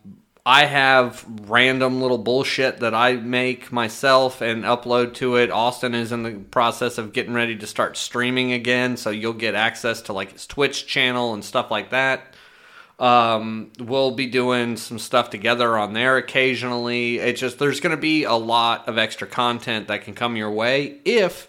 [0.46, 5.50] I have random little bullshit that I make myself and upload to it.
[5.50, 9.54] Austin is in the process of getting ready to start streaming again, so you'll get
[9.54, 12.34] access to like his Twitch channel and stuff like that.
[12.98, 17.18] Um, we'll be doing some stuff together on there occasionally.
[17.18, 20.50] It's just there's going to be a lot of extra content that can come your
[20.50, 21.48] way if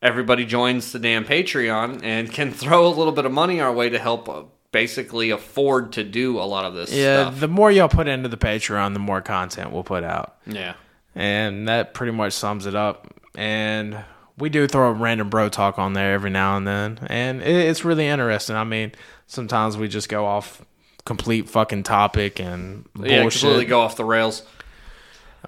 [0.00, 3.88] everybody joins the damn Patreon and can throw a little bit of money our way
[3.88, 7.38] to help uh, basically afford to do a lot of this yeah stuff.
[7.38, 10.74] the more y'all put into the patreon the more content we'll put out yeah.
[11.14, 13.06] and that pretty much sums it up.
[13.36, 14.04] And
[14.38, 17.84] we do throw a random bro talk on there every now and then, and it's
[17.84, 18.56] really interesting.
[18.56, 18.92] I mean,
[19.26, 20.64] sometimes we just go off
[21.04, 23.40] complete fucking topic and Yeah, bullshit.
[23.42, 24.42] completely go off the rails.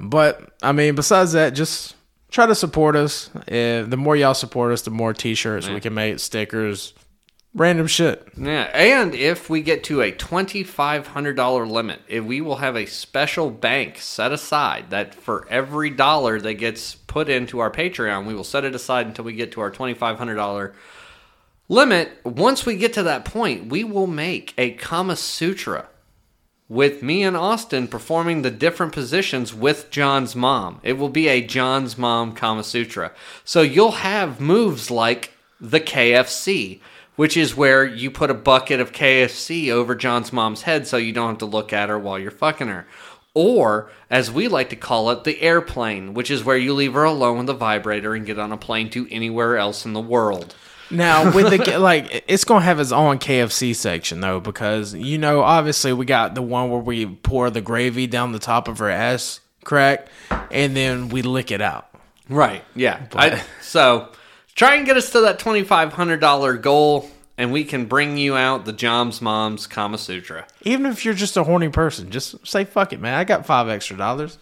[0.00, 1.94] But I mean, besides that, just
[2.30, 3.30] try to support us.
[3.36, 6.92] Uh, the more y'all support us, the more T-shirts we can make, stickers,
[7.56, 8.28] Random shit.
[8.36, 13.50] Yeah, and if we get to a $2,500 limit, if we will have a special
[13.50, 18.44] bank set aside that for every dollar that gets put into our Patreon, we will
[18.44, 20.74] set it aside until we get to our $2,500
[21.68, 22.20] limit.
[22.24, 25.88] Once we get to that point, we will make a Kama Sutra
[26.68, 30.80] with me and Austin performing the different positions with John's mom.
[30.82, 33.12] It will be a John's mom Kama Sutra.
[33.44, 36.80] So you'll have moves like the KFC,
[37.14, 41.12] which is where you put a bucket of KFC over John's mom's head so you
[41.12, 42.86] don't have to look at her while you're fucking her.
[43.32, 47.04] Or, as we like to call it, the airplane, which is where you leave her
[47.04, 50.54] alone with a vibrator and get on a plane to anywhere else in the world.
[50.90, 55.40] Now with the like, it's gonna have its own KFC section though, because you know,
[55.40, 58.90] obviously we got the one where we pour the gravy down the top of her
[58.90, 60.08] ass crack,
[60.50, 61.88] and then we lick it out.
[62.28, 62.64] Right.
[62.74, 63.06] Yeah.
[63.14, 64.08] I, so
[64.54, 68.16] try and get us to that twenty five hundred dollar goal, and we can bring
[68.16, 70.46] you out the John's Mom's Kama Sutra.
[70.62, 73.14] Even if you're just a horny person, just say fuck it, man.
[73.14, 74.38] I got five extra dollars.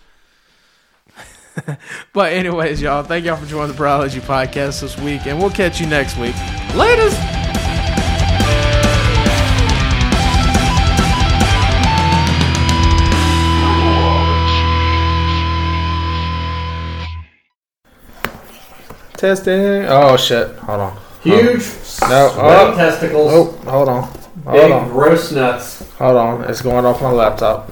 [2.13, 5.81] but anyways, y'all, thank y'all for joining the Biology podcast this week, and we'll catch
[5.81, 6.35] you next week.
[6.75, 7.17] Latest.
[19.17, 19.87] Testing.
[19.87, 20.55] Oh shit.
[20.57, 20.99] Hold on.
[21.23, 21.63] Huge.
[22.03, 22.09] Oh.
[22.11, 22.35] No.
[22.37, 23.33] Oh, testicles.
[23.33, 24.03] oh, hold on.
[24.03, 24.89] Hold big on.
[24.91, 25.91] gross nuts.
[25.93, 26.45] Hold on.
[26.45, 27.71] It's going off my laptop.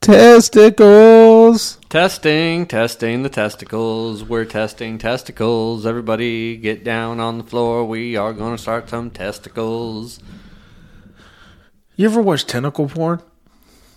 [0.00, 1.76] Testicles.
[1.90, 4.24] Testing, testing the testicles.
[4.24, 5.84] We're testing testicles.
[5.84, 7.84] Everybody get down on the floor.
[7.84, 10.18] We are going to start some testicles.
[11.96, 13.20] You ever watch tentacle porn?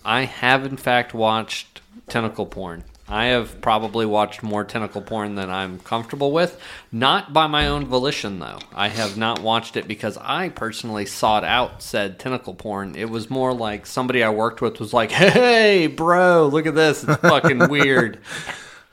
[0.04, 1.80] I have, in fact, watched
[2.10, 2.84] tentacle porn.
[3.08, 6.60] I have probably watched more tentacle porn than I'm comfortable with.
[6.92, 8.60] Not by my own volition, though.
[8.74, 12.96] I have not watched it because I personally sought out said tentacle porn.
[12.96, 17.04] It was more like somebody I worked with was like, hey, bro, look at this.
[17.04, 18.20] It's fucking weird.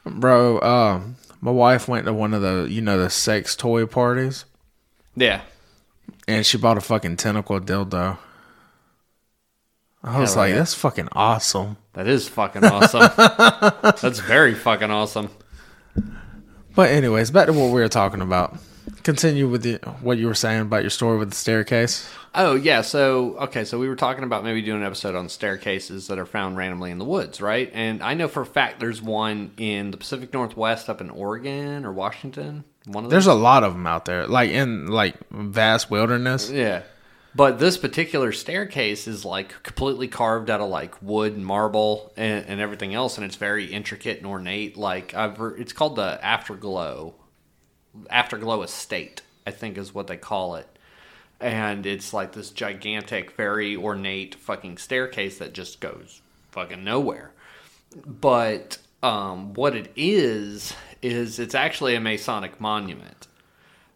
[0.05, 4.45] Bro, um, my wife went to one of the, you know, the sex toy parties,
[5.15, 5.43] Yeah.
[6.27, 8.19] and she bought a fucking tentacle dildo.
[10.03, 10.57] I was Hell like, yeah.
[10.59, 11.77] that's fucking awesome.
[11.95, 13.01] That is fucking awesome.
[14.01, 15.31] That's very fucking awesome.
[16.75, 18.57] But anyways, back to what we were talking about.
[19.03, 22.09] Continue with the, what you were saying about your story with the staircase.
[22.35, 26.07] Oh yeah, so okay, so we were talking about maybe doing an episode on staircases
[26.07, 27.71] that are found randomly in the woods, right?
[27.75, 31.85] And I know for a fact there's one in the Pacific Northwest up in Oregon
[31.85, 32.65] or Washington.
[32.87, 36.51] One of There's a lot of them out there, like in like vast wilderness.
[36.51, 36.83] yeah.
[37.35, 42.45] But this particular staircase is like completely carved out of like wood and marble and,
[42.47, 44.77] and everything else, and it's very intricate and ornate.
[44.77, 47.15] Like I've, it's called the Afterglow,
[48.09, 50.67] Afterglow Estate, I think is what they call it.
[51.41, 56.21] And it's like this gigantic, very ornate fucking staircase that just goes
[56.51, 57.31] fucking nowhere.
[58.05, 63.27] But um, what it is is it's actually a Masonic monument.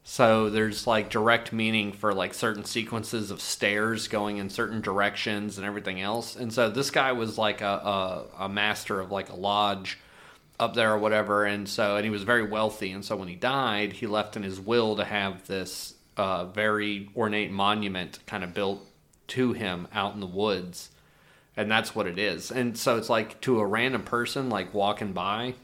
[0.07, 5.57] So there's like direct meaning for like certain sequences of stairs going in certain directions
[5.57, 6.36] and everything else.
[6.36, 7.66] And so this guy was like a,
[8.38, 9.98] a, a master of like a lodge
[10.61, 11.46] up there or whatever.
[11.46, 12.92] And so, and he was very wealthy.
[12.92, 17.09] And so when he died, he left in his will to have this uh, very
[17.16, 18.86] ornate monument kind of built
[19.28, 20.90] to him out in the woods.
[21.57, 22.50] And that's what it is.
[22.50, 25.55] And so it's like to a random person like walking by,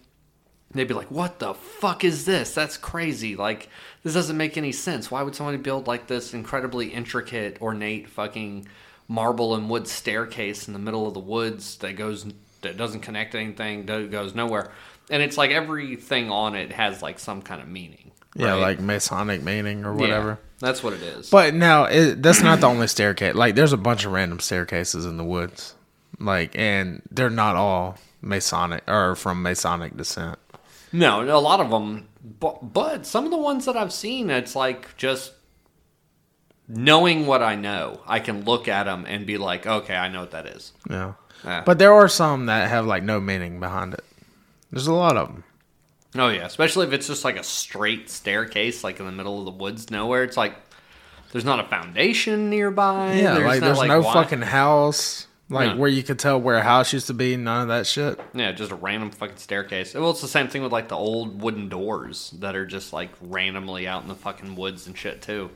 [0.73, 2.55] they'd be like, "What the fuck is this?
[2.55, 3.37] That's crazy!
[3.37, 3.69] Like,
[4.03, 5.11] this doesn't make any sense.
[5.11, 8.67] Why would somebody build like this incredibly intricate, ornate, fucking
[9.09, 12.27] marble and wood staircase in the middle of the woods that goes
[12.63, 14.71] that doesn't connect anything, that goes nowhere?"
[15.11, 18.13] And it's like everything on it has like some kind of meaning.
[18.37, 18.61] Yeah, right?
[18.61, 20.39] like Masonic meaning or Yeah, whatever.
[20.61, 21.31] that's what it is.
[21.31, 23.35] But now it, that's not the only staircase.
[23.35, 25.75] Like, there's a bunch of random staircases in the woods,
[26.21, 30.39] like, and they're not all Masonic or from Masonic descent.
[30.93, 32.09] No, a lot of them,
[32.41, 35.33] but, but some of the ones that I've seen, it's like just
[36.69, 38.01] knowing what I know.
[38.07, 40.73] I can look at them and be like, okay, I know what that is.
[40.89, 41.13] Yeah,
[41.45, 41.63] Yeah.
[41.65, 44.05] but there are some that have like no meaning behind it.
[44.71, 45.45] There's a lot of them.
[46.17, 49.45] Oh yeah, especially if it's just like a straight staircase, like in the middle of
[49.45, 50.25] the woods, nowhere.
[50.25, 50.55] It's like
[51.33, 53.15] there's not a foundation nearby.
[53.15, 55.75] Yeah, like not, there's no why- fucking house, like Yeah.
[55.77, 57.37] where you could tell where a house used to be.
[57.37, 58.19] None of that shit.
[58.33, 59.93] yeah, just a random fucking staircase.
[59.95, 63.11] Well, it's the same thing with like the old wooden doors that are just like
[63.21, 65.51] randomly out in the fucking woods and shit too.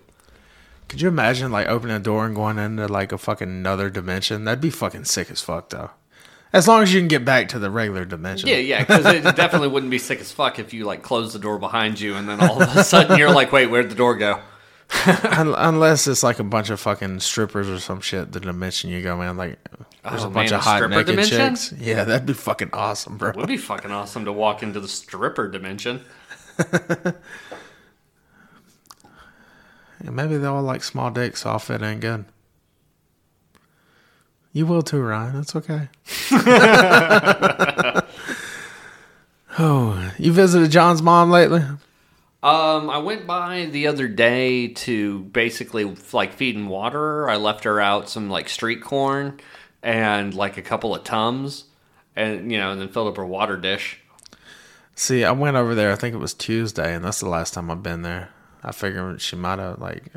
[0.89, 4.45] Could you imagine like opening a door and going into like a fucking another dimension?
[4.45, 5.91] That'd be fucking sick as fuck though.
[6.53, 8.49] As long as you can get back to the regular dimension.
[8.49, 11.39] Yeah, yeah, because it definitely wouldn't be sick as fuck if you like close the
[11.41, 14.15] door behind you and then all of a sudden you're like, wait, where'd the door
[14.15, 14.41] go?
[15.39, 18.33] Un- unless it's like a bunch of fucking strippers or some shit.
[18.33, 19.37] The dimension you go, man.
[19.37, 19.59] Like
[20.05, 21.39] oh, there's Oh, a bunch man, of hot naked dimension?
[21.57, 21.73] chicks.
[21.79, 23.31] Yeah, that'd be fucking awesome, bro.
[23.31, 26.03] It would be fucking awesome to walk into the stripper dimension.
[30.03, 32.27] Yeah, maybe they all like small dicks, so I'll fit in good.
[34.53, 35.35] You will too, Ryan.
[35.37, 35.89] That's okay.
[39.59, 41.63] oh, you visited John's mom lately?
[42.45, 47.31] Um, I went by the other day to basically like feed and water her.
[47.31, 49.41] I left her out some like street corn
[49.83, 51.65] and like a couple of tums,
[52.15, 53.99] and you know, and then filled up her water dish.
[54.95, 55.91] See, I went over there.
[55.91, 58.29] I think it was Tuesday, and that's the last time I've been there.
[58.63, 60.13] I figured she might have like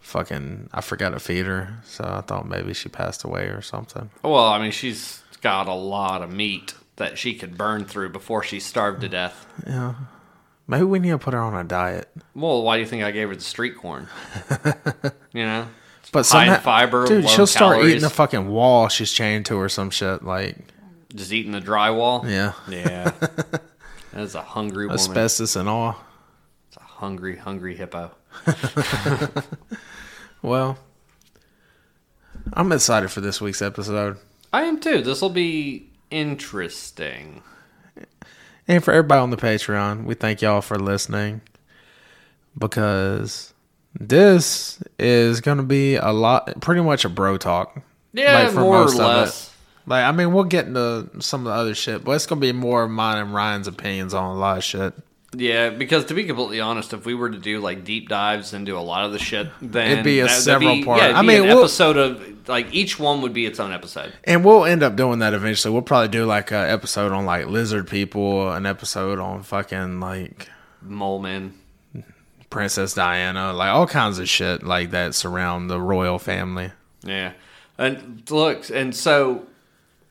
[0.00, 0.70] fucking.
[0.72, 4.08] I forgot to feed her, so I thought maybe she passed away or something.
[4.22, 8.42] Well, I mean, she's got a lot of meat that she could burn through before
[8.42, 9.46] she starved to death.
[9.66, 9.96] Yeah,
[10.66, 12.08] maybe we need to put her on a diet.
[12.34, 14.08] Well, why do you think I gave her the street corn?
[15.32, 15.68] you know,
[16.12, 17.90] But high in somehow, fiber, dude, low she'll start calories.
[17.92, 20.22] eating the fucking wall she's chained to or some shit.
[20.24, 20.56] Like,
[21.14, 22.28] just eating the drywall.
[22.28, 23.12] yeah, Yeah,
[24.12, 24.98] that's a hungry woman.
[25.00, 25.96] asbestos and all.
[26.68, 28.10] It's a hungry, hungry hippo.
[30.42, 30.78] Well,
[32.52, 34.18] I'm excited for this week's episode.
[34.52, 35.02] I am too.
[35.02, 37.42] This will be interesting.
[38.68, 41.40] And for everybody on the Patreon, we thank y'all for listening
[42.58, 43.54] because
[43.94, 47.80] this is going to be a lot, pretty much a bro talk.
[48.12, 49.02] Yeah, Like, for more or most of it.
[49.04, 49.54] less.
[49.86, 52.46] Like, I mean, we'll get into some of the other shit, but it's going to
[52.46, 54.94] be more of mine and Ryan's opinions on a lot of shit.
[55.38, 58.78] Yeah, because to be completely honest, if we were to do like deep dives into
[58.78, 61.22] a lot of the shit, then It'd be a that- several be- part- Yeah, I
[61.22, 64.12] mean, an we'll- episode of like each one would be its own episode.
[64.24, 65.72] And we'll end up doing that eventually.
[65.72, 70.48] We'll probably do like an episode on like lizard people, an episode on fucking like
[70.80, 71.54] Mole man.
[72.48, 76.70] Princess Diana, like all kinds of shit like that surround the royal family.
[77.04, 77.32] Yeah,
[77.76, 79.46] and look, and so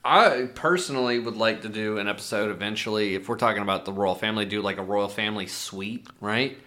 [0.05, 3.15] I personally would like to do an episode eventually.
[3.15, 6.57] If we're talking about the royal family, do like a royal family suite, right?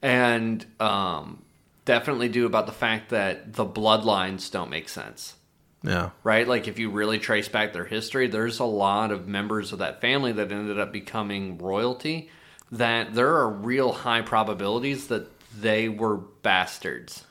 [0.00, 1.42] And um,
[1.84, 5.34] definitely do about the fact that the bloodlines don't make sense.
[5.82, 6.10] Yeah.
[6.22, 6.48] right?
[6.48, 10.00] Like if you really trace back their history, there's a lot of members of that
[10.00, 12.30] family that ended up becoming royalty.
[12.72, 15.28] That there are real high probabilities that
[15.60, 17.24] they were bastards.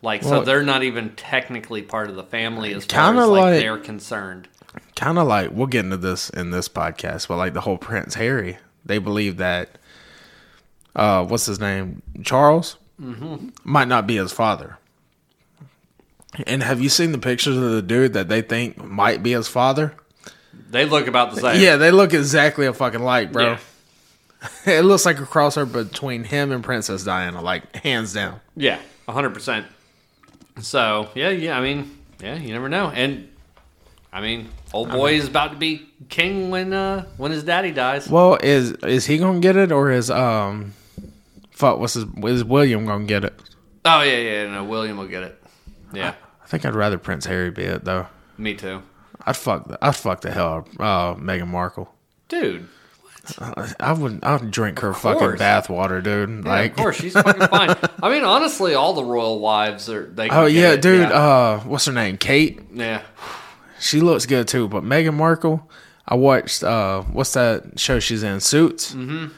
[0.00, 3.60] Like so, they're not even technically part of the family as far as like, like-
[3.60, 4.48] they're concerned.
[4.96, 8.14] Kind of like we'll get into this in this podcast, but like the whole Prince
[8.14, 9.70] Harry, they believe that
[10.94, 12.02] uh what's his name?
[12.22, 12.76] Charles
[13.64, 14.78] might not be his father.
[16.46, 19.48] And have you seen the pictures of the dude that they think might be his
[19.48, 19.94] father?
[20.70, 21.62] They look about the same.
[21.62, 23.52] Yeah, they look exactly a fucking like, bro.
[23.52, 23.58] Yeah.
[24.66, 28.40] it looks like a crossover between him and Princess Diana, like hands down.
[28.56, 29.66] Yeah, hundred percent.
[30.60, 31.58] So yeah, yeah.
[31.58, 32.88] I mean, yeah, you never know.
[32.88, 33.28] And
[34.12, 38.08] I mean, old boy is about to be king when uh when his daddy dies.
[38.08, 40.74] Well, is is he gonna get it or is um
[41.50, 43.34] fuck what's his is William gonna get it?
[43.84, 44.50] Oh yeah, yeah.
[44.50, 45.42] No, William will get it.
[45.92, 46.14] Yeah,
[46.44, 48.06] I think I'd rather Prince Harry be it though.
[48.36, 48.82] me too,
[49.24, 51.92] I'd fuck the, I'd fuck the hell out of uh, Meghan Markle.
[52.28, 52.68] dude.
[53.38, 55.40] I I would drink her fucking course.
[55.40, 56.44] bathwater, dude.
[56.46, 57.76] Yeah, like of course, she's fucking fine.
[58.02, 60.06] I mean, honestly, all the royal wives are.
[60.06, 60.28] They.
[60.30, 61.00] Can Oh get yeah, it, dude.
[61.10, 61.14] Yeah.
[61.14, 62.16] Uh, what's her name?
[62.16, 62.60] Kate.
[62.72, 63.02] yeah.
[63.80, 64.68] She looks good too.
[64.68, 65.68] But Meghan Markle,
[66.06, 66.62] I watched.
[66.62, 68.40] Uh, what's that show she's in?
[68.40, 68.94] Suits.
[68.94, 69.28] Mm-hmm.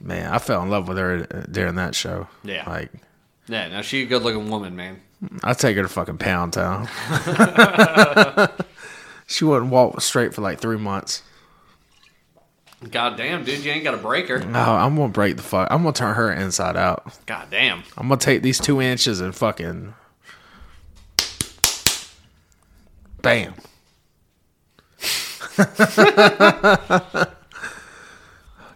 [0.00, 2.28] Man, I fell in love with her during that show.
[2.44, 2.68] Yeah.
[2.68, 2.92] like
[3.48, 5.00] Yeah, no, she's a good looking woman, man.
[5.42, 6.88] I'd take her to fucking Pound Town.
[9.26, 11.22] she wouldn't walk straight for like three months.
[12.90, 14.38] God damn, dude, you ain't got to break her.
[14.38, 15.68] No, I'm gonna break the fuck.
[15.70, 17.18] I'm gonna turn her inside out.
[17.24, 17.82] God damn.
[17.96, 19.94] I'm gonna take these two inches and fucking
[23.22, 23.54] bam.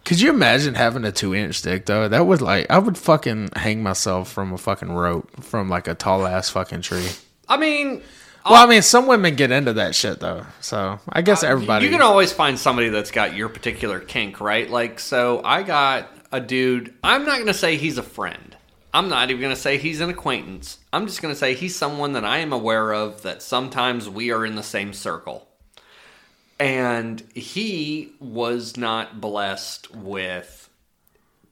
[0.04, 2.08] Could you imagine having a two inch dick though?
[2.08, 5.94] That would like I would fucking hang myself from a fucking rope from like a
[5.94, 7.08] tall ass fucking tree.
[7.48, 8.02] I mean,
[8.44, 11.84] Well, I mean, some women get into that shit though, so I guess everybody.
[11.84, 14.68] You can always find somebody that's got your particular kink, right?
[14.68, 16.94] Like, so I got a dude.
[17.04, 18.56] I'm not going to say he's a friend.
[18.92, 20.78] I'm not even going to say he's an acquaintance.
[20.92, 24.32] I'm just going to say he's someone that I am aware of that sometimes we
[24.32, 25.46] are in the same circle.
[26.60, 30.68] And he was not blessed with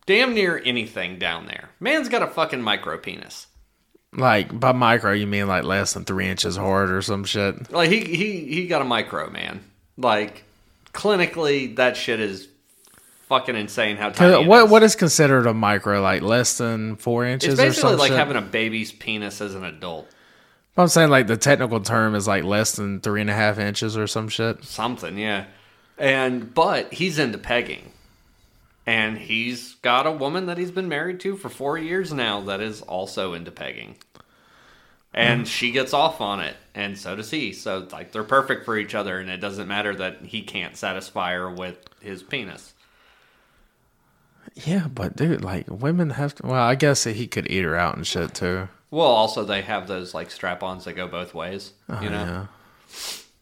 [0.07, 1.71] damn near anything down there.
[1.81, 3.47] Man's got a fucking micro penis.
[4.13, 7.73] like by micro, you mean like less than three inches hard or some shit?
[7.73, 9.65] Like he he he got a micro man.
[9.97, 10.45] Like
[10.93, 12.49] clinically, that shit is
[13.29, 14.47] fucking insane how tiny.
[14.47, 14.71] what is.
[14.71, 16.01] what is considered a micro?
[16.01, 19.65] Like less than four inches It's or basically like having a baby's penis as an
[19.65, 20.09] adult.
[20.79, 23.97] I'm saying like the technical term is like less than three and a half inches
[23.97, 24.65] or some shit.
[24.65, 25.47] Something, yeah.
[25.99, 27.93] And but he's into pegging.
[28.87, 32.61] And he's got a woman that he's been married to for four years now that
[32.61, 33.97] is also into pegging.
[35.13, 35.47] And mm.
[35.47, 37.53] she gets off on it, and so does he.
[37.53, 41.35] So like they're perfect for each other, and it doesn't matter that he can't satisfy
[41.35, 42.73] her with his penis.
[44.55, 46.47] Yeah, but dude, like women have to.
[46.47, 48.69] Well, I guess he could eat her out and shit too.
[48.91, 52.25] Well, also they have those like strap-ons that go both ways, Oh, you know.
[52.25, 52.47] yeah.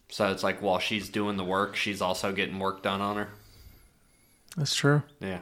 [0.09, 3.29] So it's like while she's doing the work, she's also getting work done on her.
[4.57, 5.03] That's true.
[5.19, 5.39] Yeah.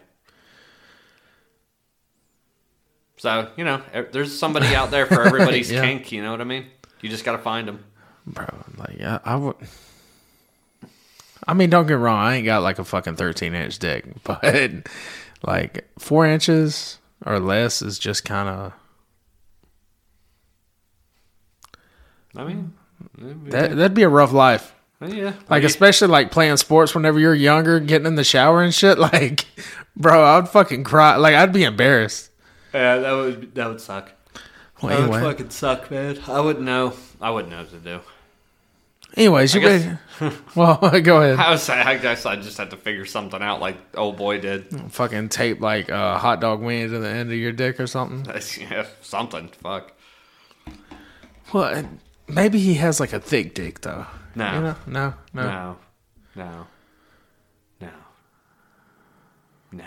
[3.17, 5.81] So you know, there's somebody out there for everybody's Yeah.
[5.81, 6.11] kink.
[6.11, 6.65] You know what I mean?
[7.01, 7.83] You just got to find them.
[8.27, 9.55] Bro, like I, I would.
[11.47, 12.17] I mean, don't get wrong.
[12.17, 14.71] I ain't got like a fucking thirteen inch dick, but
[15.45, 18.73] like four inches or less is just kind of
[22.37, 22.73] I mean,
[23.17, 23.75] that.
[23.75, 24.73] That'd be a rough life.
[25.01, 25.33] Uh, yeah.
[25.49, 28.97] Like especially like playing sports whenever you're younger, getting in the shower and shit.
[29.05, 29.45] Like,
[29.95, 31.15] bro, I'd fucking cry.
[31.17, 32.31] Like I'd be embarrassed.
[32.73, 34.11] yeah, that would that would suck.
[34.81, 36.19] Well, That would fucking suck, man.
[36.27, 36.93] I wouldn't know.
[37.21, 37.99] I wouldn't know what to do.
[39.15, 39.97] anyways, you I guess- ready?
[40.55, 41.39] Well, go ahead.
[41.39, 44.91] I was I guess I just had to figure something out, like old boy did.
[44.93, 48.25] Fucking tape like a hot dog wing to the end of your dick or something.
[48.61, 49.49] yeah, something.
[49.61, 49.91] Fuck.
[51.53, 51.85] Well,
[52.27, 54.05] maybe he has like a thick dick though.
[54.35, 54.53] No.
[54.53, 54.75] You know?
[54.87, 55.43] no, no.
[55.43, 55.77] No.
[56.35, 56.67] No.
[57.81, 57.89] No.
[59.71, 59.85] No.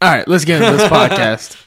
[0.00, 1.62] All right, let's get into this podcast.